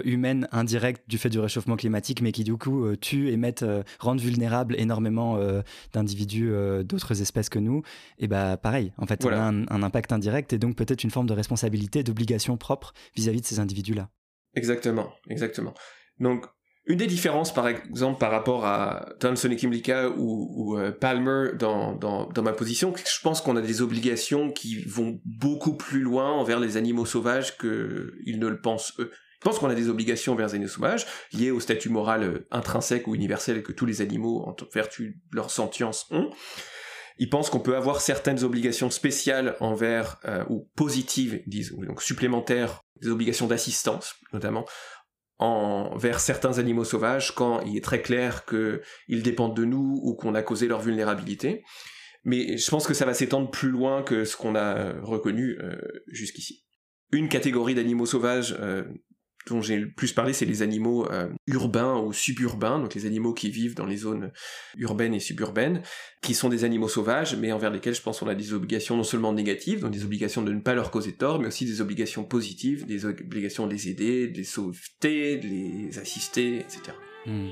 [0.04, 3.66] humaine indirecte du fait du réchauffement climatique, mais qui du coup tuent et mettent,
[4.00, 5.38] rendent vulnérables énormément
[5.94, 6.52] d'individus
[6.84, 7.84] d'autres espèces que nous.
[8.20, 11.12] Et bah pareil, en fait, on a un, un impact indirect et donc peut-être une
[11.12, 14.10] forme de responsabilité, d'obligation propre vis-à-vis de ces individus-là.
[14.56, 15.74] Exactement, exactement.
[16.20, 16.46] Donc,
[16.86, 21.96] une des différences, par exemple, par rapport à Thomson et Kimlicka ou, euh, Palmer dans,
[21.96, 26.32] dans, dans, ma position, je pense qu'on a des obligations qui vont beaucoup plus loin
[26.32, 29.12] envers les animaux sauvages qu'ils ne le pensent eux.
[29.42, 32.48] Je pense qu'on a des obligations envers les animaux sauvages liées au statut moral euh,
[32.52, 36.30] intrinsèque ou universel que tous les animaux, en vertu de leur sentience, ont.
[37.18, 42.82] Ils pensent qu'on peut avoir certaines obligations spéciales envers, euh, ou positives, disent, donc supplémentaires,
[43.02, 44.66] des obligations d'assistance, notamment,
[45.40, 50.36] envers certains animaux sauvages quand il est très clair qu'ils dépendent de nous ou qu'on
[50.36, 51.64] a causé leur vulnérabilité.
[52.24, 55.76] Mais je pense que ça va s'étendre plus loin que ce qu'on a reconnu euh,
[56.08, 56.64] jusqu'ici.
[57.12, 58.86] Une catégorie d'animaux sauvages euh,
[59.48, 63.34] dont j'ai le plus parlé, c'est les animaux euh, urbains ou suburbains, donc les animaux
[63.34, 64.32] qui vivent dans les zones
[64.78, 65.82] urbaines et suburbaines,
[66.22, 69.04] qui sont des animaux sauvages, mais envers lesquels je pense qu'on a des obligations non
[69.04, 72.24] seulement négatives, donc des obligations de ne pas leur causer tort, mais aussi des obligations
[72.24, 76.82] positives, des obligations de les aider, de les sauveter, de les assister, etc.
[77.26, 77.50] Hmm.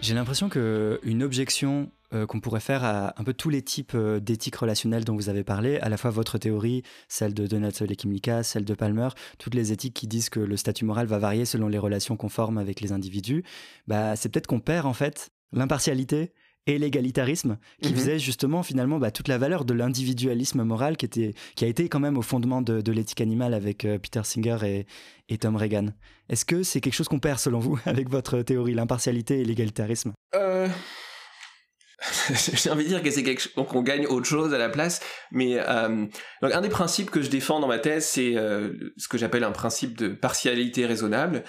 [0.00, 3.92] J'ai l'impression que une objection euh, qu'on pourrait faire à un peu tous les types
[3.94, 7.92] euh, d'éthique relationnelle dont vous avez parlé, à la fois votre théorie, celle de Donatell
[7.92, 11.18] et Kimlicka, celle de Palmer, toutes les éthiques qui disent que le statut moral va
[11.18, 13.44] varier selon les relations qu'on forme avec les individus,
[13.86, 16.32] bah, c'est peut-être qu'on perd en fait l'impartialité
[16.66, 17.96] et l'égalitarisme qui mhm.
[17.96, 21.88] faisait justement finalement bah, toute la valeur de l'individualisme moral qui, était, qui a été
[21.88, 24.86] quand même au fondement de, l'éthique animale avec euh, Peter Singer et,
[25.28, 25.88] et Tom Reagan.
[26.28, 30.12] Est-ce que c'est quelque chose qu'on perd selon vous avec votre théorie, l'impartialité et l'égalitarisme?
[32.30, 35.00] j'ai envie de dire que c'est quelque chose qu'on gagne autre chose à la place
[35.32, 36.06] mais euh,
[36.42, 39.42] donc un des principes que je défends dans ma thèse c'est euh, ce que j'appelle
[39.44, 41.44] un principe de partialité raisonnable.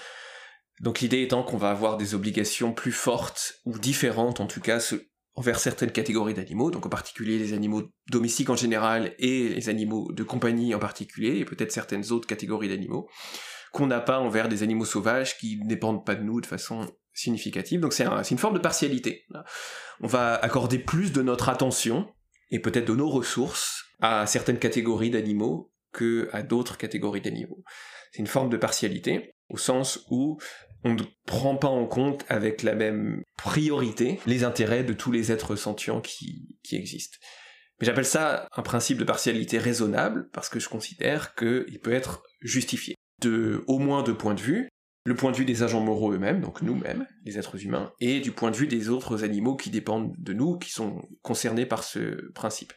[0.82, 4.80] Donc l'idée étant qu'on va avoir des obligations plus fortes ou différentes en tout cas
[5.36, 10.12] envers certaines catégories d'animaux donc en particulier les animaux domestiques en général et les animaux
[10.14, 13.08] de compagnie en particulier et peut-être certaines autres catégories d'animaux
[13.72, 16.88] qu'on n'a pas envers des animaux sauvages qui ne dépendent pas de nous de façon
[17.20, 17.80] significative.
[17.80, 19.26] Donc c'est une forme de partialité.
[20.02, 22.08] On va accorder plus de notre attention
[22.52, 27.64] et peut-être de nos ressources à certaines catégories d'animaux que à d'autres catégories d'animaux.
[28.12, 30.40] C'est une forme de partialité au sens où
[30.84, 35.32] on ne prend pas en compte avec la même priorité les intérêts de tous les
[35.32, 37.18] êtres sentients qui, qui existent.
[37.80, 42.24] Mais j'appelle ça un principe de partialité raisonnable parce que je considère qu'il peut être
[42.42, 44.70] justifié de au moins deux points de vue.
[45.06, 48.32] Le point de vue des agents moraux eux-mêmes, donc nous-mêmes, les êtres humains, et du
[48.32, 52.32] point de vue des autres animaux qui dépendent de nous, qui sont concernés par ce
[52.34, 52.74] principe.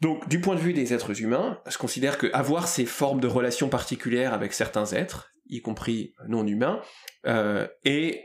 [0.00, 3.26] Donc, du point de vue des êtres humains, je considère que avoir ces formes de
[3.26, 6.80] relations particulières avec certains êtres, y compris non humains,
[7.26, 8.24] euh, est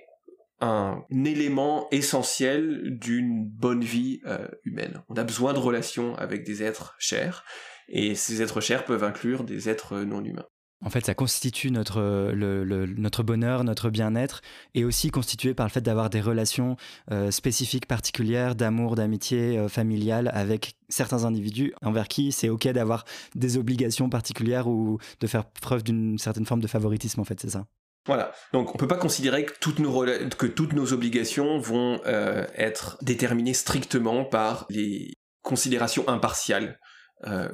[0.61, 5.03] un élément essentiel d'une bonne vie euh, humaine.
[5.09, 7.43] On a besoin de relations avec des êtres chers,
[7.89, 10.47] et ces êtres chers peuvent inclure des êtres non humains.
[10.85, 14.41] En fait, ça constitue notre, notre bonheur, notre bien-être,
[14.75, 16.77] et aussi constitué par le fait d'avoir des relations
[17.11, 23.03] euh, spécifiques, particulières, d'amour, d'amitié euh, familiale avec certains individus envers qui c'est OK d'avoir
[23.33, 27.49] des obligations particulières ou de faire preuve d'une certaine forme de favoritisme, en fait, c'est
[27.49, 27.65] ça.
[28.05, 28.31] Voilà.
[28.53, 32.99] Donc on peut pas considérer que toutes nos, que toutes nos obligations vont euh, être
[33.01, 36.79] déterminées strictement par les considérations impartiales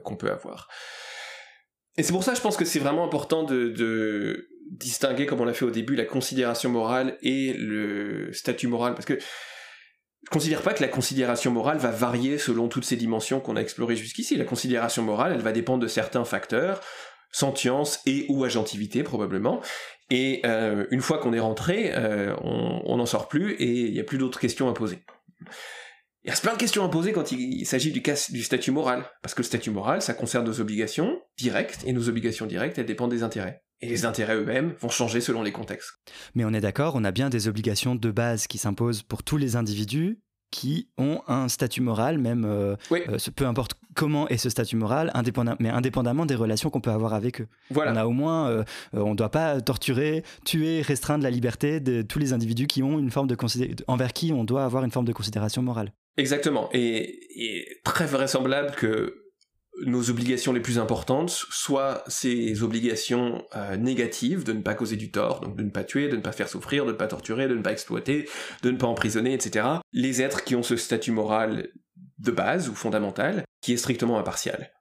[0.04, 0.68] qu'on peut avoir.
[1.98, 5.54] Et c'est pour ça, je pense que c'est vraiment important de, distinguer, comme on l'a
[5.54, 10.74] fait au début, la considération morale et le statut moral, parce que je considère pas
[10.74, 14.38] que la considération morale va varier selon toutes ces dimensions qu'on a explorées jusqu'ici.
[14.38, 16.80] La considération morale, elle va dépendre de certains facteurs,
[17.32, 19.62] sentience et ou agentivité probablement.
[20.10, 24.00] Et euh, une fois qu'on est rentré, euh, on n'en sort plus et il n'y
[24.00, 25.00] a plus d'autres questions à poser.
[26.24, 29.06] Il y a plein de questions à poser quand il, s'agit du, du statut moral.
[29.24, 32.86] Parce que le statut moral, ça concerne nos obligations directes, et nos obligations directes, elles
[32.86, 33.64] dépendent des intérêts.
[33.80, 35.94] Et les intérêts eux-mêmes vont changer selon les contextes.
[36.36, 39.38] Mais on est d'accord, on a bien des obligations de base qui s'imposent pour tous
[39.38, 40.20] les individus
[40.52, 45.12] qui ont un statut moral, même euh, euh, peu importe comment est ce statut moral,
[45.60, 47.48] mais indépendamment des relations qu'on peut avoir avec eux.
[47.72, 47.94] Voilà.
[47.94, 52.02] On a au moins, euh, on ne doit pas torturer, tuer, restreindre la liberté de
[52.02, 53.38] tous les individus qui ont une forme de
[53.88, 55.94] envers qui on doit avoir une forme de considération morale.
[56.18, 56.70] Exactement.
[56.74, 59.18] Et, très vraisemblable que
[59.86, 65.12] nos obligations les plus importantes soient ces obligations euh, négatives de ne pas causer du
[65.12, 67.48] tort, donc de ne pas tuer, de ne pas faire souffrir, de ne pas torturer,
[67.48, 68.30] de ne pas exploiter,
[68.64, 69.66] de ne pas emprisonner, etc.
[69.94, 71.70] Les êtres qui ont ce statut moral
[72.20, 74.72] de base ou fondamental qui est strictement impartial.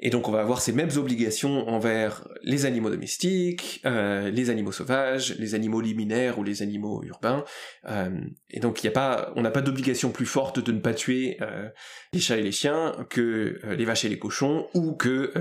[0.00, 4.72] Et donc on va avoir ces mêmes obligations envers les animaux domestiques, euh, les animaux
[4.72, 7.44] sauvages, les animaux liminaires ou les animaux urbains.
[7.88, 10.94] Euh, et donc y a pas, on n'a pas d'obligation plus forte de ne pas
[10.94, 11.68] tuer euh,
[12.12, 15.32] les chats et les chiens que les vaches et les cochons, ou que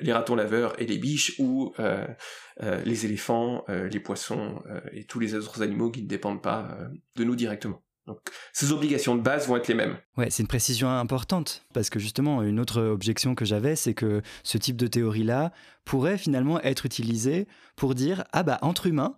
[0.00, 1.72] les ratons laveurs et les biches, ou
[2.84, 4.62] les éléphants, les poissons
[4.92, 6.78] et tous les autres animaux qui ne dépendent pas
[7.16, 7.83] de nous directement.
[8.06, 8.18] Donc,
[8.52, 9.96] ces obligations de base vont être les mêmes.
[10.18, 14.20] Ouais, c'est une précision importante parce que justement, une autre objection que j'avais, c'est que
[14.42, 15.52] ce type de théorie-là
[15.84, 17.46] pourrait finalement être utilisé
[17.76, 19.16] pour dire ah bah entre humains,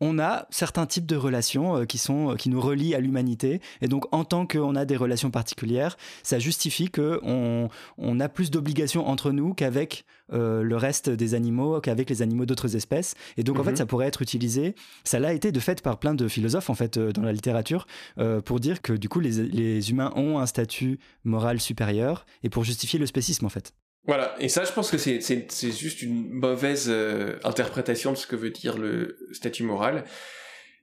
[0.00, 3.60] on a certains types de relations euh, qui, sont, euh, qui nous relient à l'humanité.
[3.80, 7.68] Et donc, en tant qu'on a des relations particulières, ça justifie qu'on
[7.98, 12.46] on a plus d'obligations entre nous qu'avec euh, le reste des animaux, qu'avec les animaux
[12.46, 13.14] d'autres espèces.
[13.36, 13.76] Et donc, en fait, mhm.
[13.76, 14.74] ça pourrait être utilisé.
[15.04, 17.86] Ça l'a été de fait par plein de philosophes, en fait, dans la littérature,
[18.44, 22.64] pour dire que du coup, les, les humains ont un statut moral supérieur et pour
[22.64, 23.72] justifier le spécisme, en fait.
[24.06, 28.36] Voilà, et ça je pense que c'est juste une mauvaise euh, interprétation de ce que
[28.36, 30.04] veut dire le statut moral.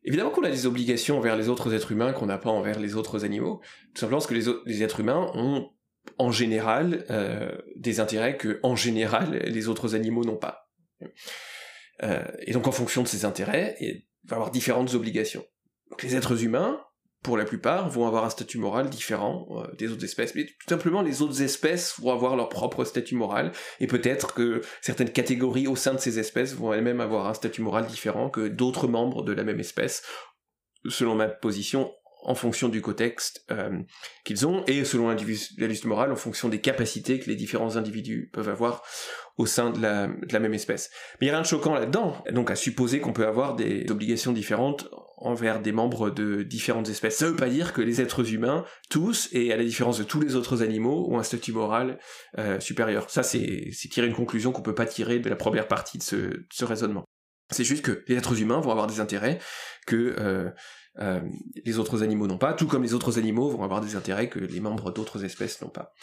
[0.04, 2.96] Évidemment qu'on a des obligations envers les autres êtres humains qu'on n'a pas envers les
[2.96, 3.62] autres animaux,
[3.94, 5.70] tout simplement parce que les, les êtres humains ont
[6.18, 10.70] en général euh, des intérêts que en général les autres animaux n'ont pas.
[12.04, 15.46] Euh, et donc en fonction de ces intérêts, il va y avoir différentes obligations.
[15.90, 16.82] Donc les êtres humains
[17.24, 20.36] pour la plupart, vont avoir un statut moral différent euh, des autres espèces.
[20.36, 24.62] Mais tout simplement, les autres espèces vont avoir leur propre statut moral, et peut-être que
[24.82, 28.48] certaines catégories au sein de ces espèces vont elles-mêmes avoir un statut moral différent que
[28.48, 30.04] d'autres membres de la même espèce,
[30.90, 31.92] selon ma position,
[32.26, 33.82] en fonction du contexte euh,
[34.24, 38.30] qu'ils ont, et selon la liste morale, en fonction des capacités que les différents individus
[38.34, 38.84] peuvent avoir
[39.38, 40.90] au sein de la, même espèce.
[41.20, 43.86] Mais il n'y a rien de choquant là-dedans, donc à supposer qu'on peut avoir des
[43.90, 44.88] obligations différentes
[45.24, 47.18] envers des membres de différentes espèces.
[47.18, 50.20] Ça veut pas dire que les êtres humains, tous, et à la différence de tous
[50.20, 51.98] les autres animaux, ont un statut moral
[52.38, 53.10] euh, supérieur.
[53.10, 56.66] Ça, c'est tirer une conclusion qu'on peut pas tirer de la première partie de ce,
[56.66, 57.06] raisonnement.
[57.52, 59.40] C'est juste que les êtres humains vont avoir des intérêts
[59.88, 60.50] que euh,
[61.00, 61.22] euh,
[61.66, 64.40] les autres animaux n'ont pas, tout comme les autres animaux vont avoir des intérêts que
[64.40, 65.94] les membres d'autres espèces n'ont pas.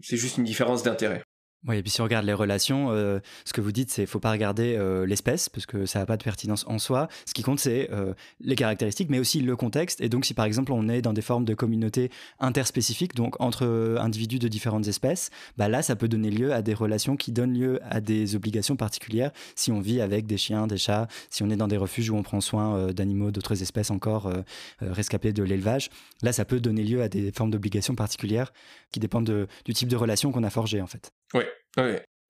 [0.00, 1.22] C'est juste une différence d'intérêt.
[1.68, 4.04] Oui, et puis si on regarde les relations, euh, ce que vous dites, c'est qu'il
[4.04, 7.08] ne faut pas regarder euh, l'espèce, parce que ça n'a pas de pertinence en soi.
[7.26, 10.00] Ce qui compte, c'est euh, les caractéristiques, mais aussi le contexte.
[10.00, 13.98] Et donc, si par exemple, on est dans des formes de communautés interspécifiques, donc entre
[14.00, 17.52] individus de différentes espèces, bah là, ça peut donner lieu à des relations qui donnent
[17.52, 19.30] lieu à des obligations particulières.
[19.54, 22.16] Si on vit avec des chiens, des chats, si on est dans des refuges où
[22.16, 24.32] on prend soin d'animaux d'autres espèces encore
[24.80, 25.90] rescapés de l'élevage,
[26.22, 28.54] là, ça peut donner lieu à des formes d'obligations particulières
[28.92, 31.12] qui dépendent du type de relation qu'on a forgé, en fait.
[31.34, 31.44] Oui.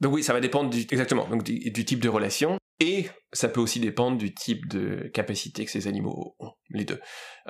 [0.00, 2.58] Donc oui, ça va dépendre du, exactement du, type de relation.
[2.80, 7.00] et ça peut aussi dépendre du type de capacité que ces animaux ont, les deux.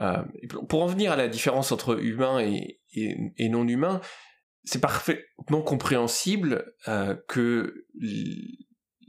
[0.00, 0.22] Euh,
[0.68, 4.00] pour en venir à la différence entre humain et, et, non humain,
[4.64, 7.86] c'est parfaitement compréhensible euh, que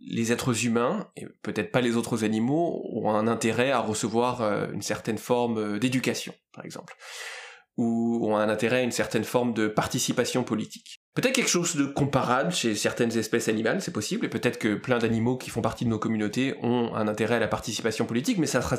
[0.03, 4.71] les êtres humains, et peut-être pas les autres animaux, ont un intérêt à recevoir euh,
[4.71, 6.95] une certaine forme d'éducation, par exemple,
[7.77, 11.00] ou ont un intérêt à une certaine forme de participation politique.
[11.13, 14.97] Peut-être quelque chose de comparable chez certaines espèces animales, c'est possible, et peut-être que plein
[14.97, 18.47] d'animaux qui font partie de nos communautés ont un intérêt à la participation politique, mais
[18.47, 18.77] ça sera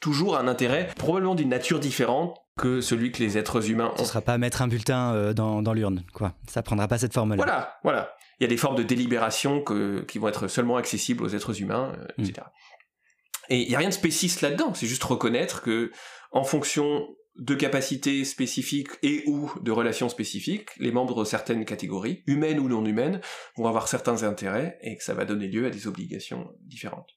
[0.00, 3.98] toujours un intérêt probablement d'une nature différente que celui que les êtres humains ont.
[3.98, 6.34] Ce sera pas mettre un bulletin euh, dans, dans l'urne, quoi.
[6.48, 7.36] Ça prendra pas cette forme-là.
[7.36, 8.14] Voilà, voilà.
[8.38, 9.64] Il y a des formes de délibération
[10.06, 12.40] qui vont être seulement accessibles aux êtres humains, euh, etc.
[12.40, 13.52] Mm.
[13.52, 14.74] Et il y a rien de spéciste là-dedans.
[14.74, 15.90] C'est juste reconnaître que,
[16.30, 17.06] en fonction
[17.36, 22.68] de capacités spécifiques et ou de relations spécifiques, les membres de certaines catégories, humaines ou
[22.68, 23.20] non humaines,
[23.56, 27.10] vont avoir certains intérêts et que ça va donner lieu à des obligations différentes.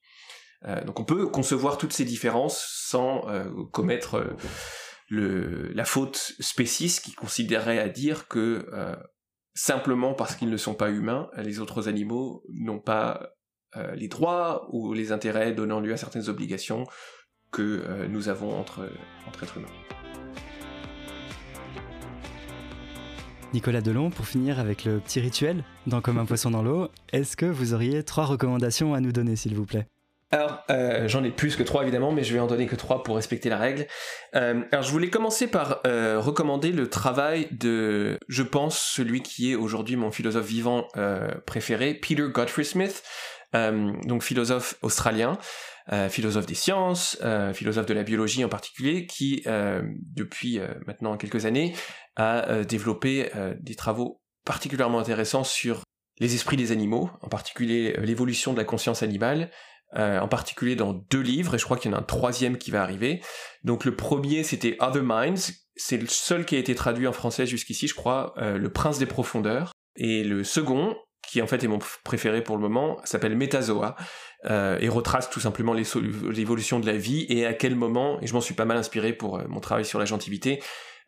[0.67, 4.35] Euh, donc on peut concevoir toutes ces différences sans euh, commettre
[5.11, 8.65] euh, la faute spéciste qui considérerait à dire que
[9.53, 13.29] simplement parce qu'ils ne sont pas humains, les autres animaux n'ont pas
[13.93, 16.85] les droits ou les intérêts donnant lieu à certaines obligations
[17.51, 18.89] que nous avons entre
[19.43, 19.94] êtres humains.
[23.55, 27.37] Nicolas Delon, pour finir avec le petit rituel dans Comme un poisson dans l'eau, est-ce
[27.37, 29.87] que vous auriez trois recommandations à nous donner, s'il vous plaît?
[30.31, 33.01] Alors, euh, j'en ai plus que trois évidemment, mais je vais en donner que trois
[33.01, 33.87] pour respecter la règle.
[34.35, 39.53] Euh, alors, je voulais commencer par euh, recommander le travail de, je pense, celui qui
[39.53, 40.89] est aujourd'hui mon philosophe vivant
[41.45, 43.03] préféré, Peter Godfrey Smith,
[43.53, 45.37] donc philosophe australien,
[46.09, 47.17] philosophe des sciences,
[47.53, 51.73] philosophe de la biologie en particulier, qui depuis maintenant quelques années
[52.15, 55.81] a développé des travaux particulièrement intéressants sur
[56.19, 59.51] les esprits des animaux, en particulier l'évolution de la conscience animale,
[59.97, 62.57] euh, en particulier dans deux livres, et je crois qu'il y en a un troisième
[62.57, 63.21] qui va arriver.
[63.63, 67.45] Donc le premier, c'était Other Minds, c'est le seul qui a été traduit en français
[67.45, 69.71] jusqu'ici, je crois, euh, Le Prince des Profondeurs.
[69.95, 70.95] Et le second,
[71.25, 73.95] qui en fait est mon préféré pour le moment, s'appelle Metazoa,
[74.45, 78.33] euh, et retrace tout simplement l'évolution de la vie, et à quel moment, et je
[78.33, 80.61] m'en suis pas mal inspiré pour mon travail sur la gentilité,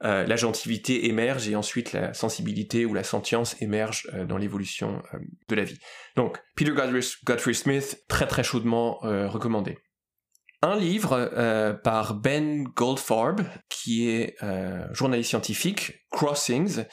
[0.03, 5.01] euh, la gentilité émerge et ensuite la sensibilité ou la sentience émerge euh, dans l'évolution
[5.13, 5.17] euh,
[5.49, 5.79] de la vie.
[6.15, 9.77] Donc, Peter Godfrey, Smith, très très chaudement recommandé.
[10.63, 14.35] Un livre par Ben Goldfarb, qui est
[14.91, 16.85] journaliste scientifique, Crossings,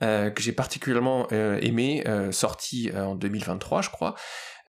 [0.00, 2.02] que j'ai particulièrement aimé,
[2.32, 4.16] sorti en 2023, je crois,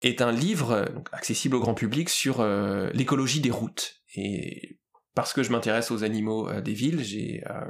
[0.04, 2.46] est un livre accessible au grand public sur
[2.94, 3.96] l'écologie des routes.
[4.16, 4.78] Et
[5.16, 7.02] parce que je m'intéresse aux animaux euh, des villes,
[7.48, 7.66] euh,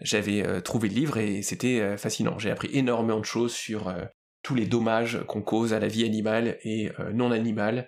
[0.00, 2.38] j'avais euh, trouvé le livre et c'était fascinant.
[2.38, 3.94] J'ai appris énormément de choses sur
[4.42, 7.86] tous les dommages qu'on cause à la vie animale et non animale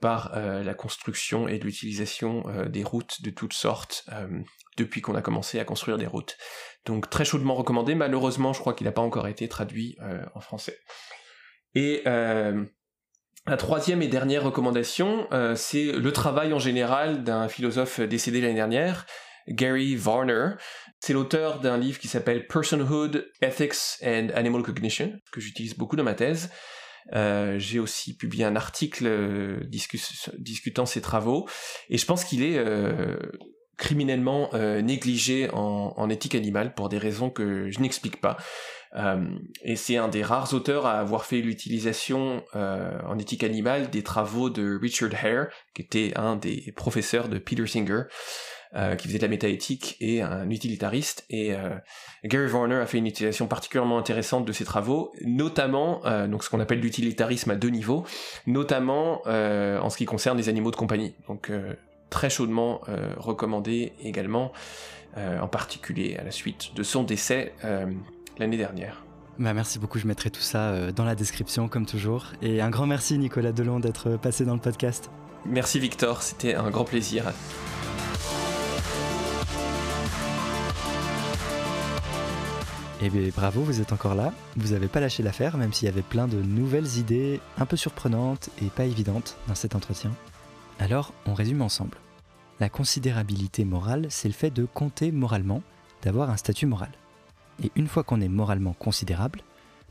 [0.00, 4.06] par la construction et l'utilisation des routes de toutes sortes
[4.76, 6.36] depuis qu'on a commencé à construire des routes.
[6.84, 7.94] Donc très chaudement recommandé.
[7.94, 9.96] Malheureusement, je crois qu'il n'a pas encore été traduit
[10.34, 10.78] en français.
[11.74, 12.02] Et
[13.46, 18.54] la troisième et dernière recommandation, euh, c'est le travail en général d'un philosophe décédé l'année
[18.54, 19.06] dernière,
[19.48, 20.50] Gary Varner.
[21.00, 26.04] C'est l'auteur d'un livre qui s'appelle Personhood, Ethics and Animal Cognition, que j'utilise beaucoup dans
[26.04, 26.50] ma thèse.
[27.14, 29.60] Euh, j'ai aussi publié un article euh,
[30.38, 31.48] discutant ses travaux,
[31.88, 32.62] et je pense qu'il est
[33.78, 34.50] criminellement
[34.82, 38.36] négligé en, éthique animale pour des raisons que je n'explique pas.
[38.96, 39.24] Euh,
[39.62, 44.02] et c'est un des rares auteurs à avoir fait l'utilisation euh, en éthique animale des
[44.02, 48.02] travaux de Richard Hare, qui était un des professeurs de Peter Singer,
[48.74, 51.24] euh, qui faisait de la métaéthique et un utilitariste.
[51.30, 51.52] Et
[52.24, 56.60] Gary Warner a fait une utilisation particulièrement intéressante de ses travaux, notamment donc ce qu'on
[56.60, 58.04] appelle l'utilitarisme à deux niveaux,
[58.46, 61.14] notamment en ce qui concerne les animaux de compagnie.
[61.26, 61.50] Donc
[62.10, 62.80] très chaudement
[63.16, 64.52] recommandé également,
[65.16, 67.54] en particulier à la suite de son décès
[68.40, 69.04] l'année dernière.
[69.38, 72.26] Bah merci beaucoup, je mettrai tout ça euh, dans la description comme toujours.
[72.42, 75.10] Et un grand merci Nicolas Delon d'être passé dans le podcast.
[75.46, 77.32] Merci Victor, c'était un grand plaisir.
[83.02, 84.34] Eh bien bravo, vous êtes encore là.
[84.56, 87.76] Vous n'avez pas lâché l'affaire, même s'il y avait plein de nouvelles idées un peu
[87.76, 90.10] surprenantes et pas évidentes dans cet entretien.
[90.78, 91.96] Alors, on résume ensemble.
[92.58, 95.62] La considérabilité morale, c'est le fait de compter moralement,
[96.02, 96.90] d'avoir un statut moral.
[97.62, 99.42] Et une fois qu'on est moralement considérable,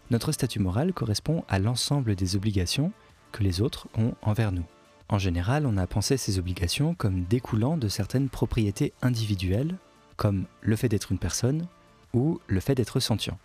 [0.09, 2.91] notre statut moral correspond à l'ensemble des obligations
[3.31, 4.65] que les autres ont envers nous.
[5.07, 9.75] En général, on a pensé ces obligations comme découlant de certaines propriétés individuelles,
[10.17, 11.67] comme le fait d'être une personne
[12.13, 13.37] ou le fait d'être sentient.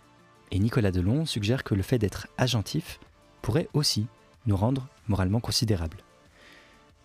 [0.51, 2.99] Et Nicolas Delon suggère que le fait d'être agentif
[3.41, 4.07] pourrait aussi
[4.45, 5.97] nous rendre moralement considérable.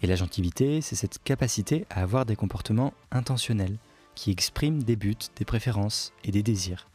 [0.02, 3.76] Et l'agentivité, c'est cette capacité à avoir des comportements intentionnels,
[4.14, 6.88] qui expriment des buts, des préférences et des désirs.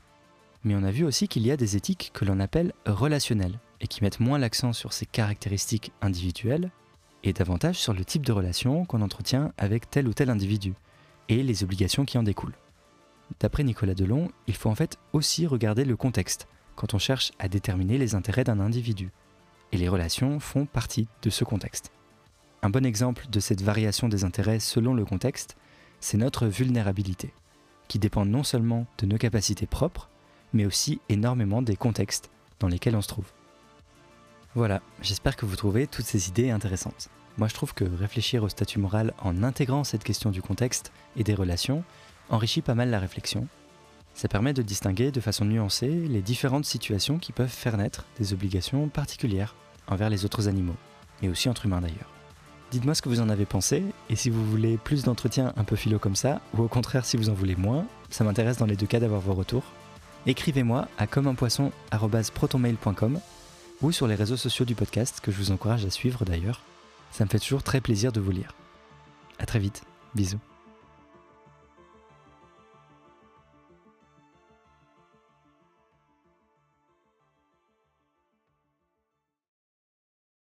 [0.65, 3.87] Mais on a vu aussi qu'il y a des éthiques que l'on appelle relationnelles, et
[3.87, 6.71] qui mettent moins l'accent sur ces caractéristiques individuelles,
[7.23, 10.73] et davantage sur le type de relation qu'on entretient avec tel ou tel individu,
[11.29, 12.57] et les obligations qui en découlent.
[13.39, 17.47] D'après Nicolas Delon, il faut en fait aussi regarder le contexte quand on cherche à
[17.47, 19.11] déterminer les intérêts d'un individu,
[19.71, 21.91] et les relations font partie de ce contexte.
[22.63, 25.57] Un bon exemple de cette variation des intérêts selon le contexte,
[25.99, 27.33] c'est notre vulnérabilité,
[27.87, 30.09] qui dépend non seulement de nos capacités propres,
[30.55, 33.31] mais aussi énormément des contextes dans lesquels on se trouve.
[34.55, 37.09] Voilà, j'espère que vous trouvez toutes ces idées intéressantes.
[37.37, 41.23] Moi je trouve que réfléchir au statut moral en intégrant cette question du contexte et
[41.23, 41.83] des relations
[42.29, 43.47] enrichit pas mal la réflexion.
[44.13, 48.31] Ça permet de distinguer de façon nuancée les différentes situations qui peuvent faire naître des
[48.31, 49.55] obligations particulières
[49.87, 50.77] envers les autres animaux,
[51.21, 52.09] et aussi entre humains d'ailleurs.
[52.71, 55.75] Dites-moi ce que vous en avez pensé, et si vous voulez plus d'entretiens un peu
[55.75, 58.77] philo comme ça, ou au contraire si vous en voulez moins, ça m'intéresse dans les
[58.77, 59.65] deux cas d'avoir vos retours.
[60.25, 63.19] Écrivez-moi à commeunpoisson.protonmail.com
[63.81, 66.61] ou sur les réseaux sociaux du podcast que je vous encourage à suivre d'ailleurs.
[67.11, 68.53] Ça me fait toujours très plaisir de vous lire.
[69.39, 69.83] A très vite,
[70.15, 70.39] bisous.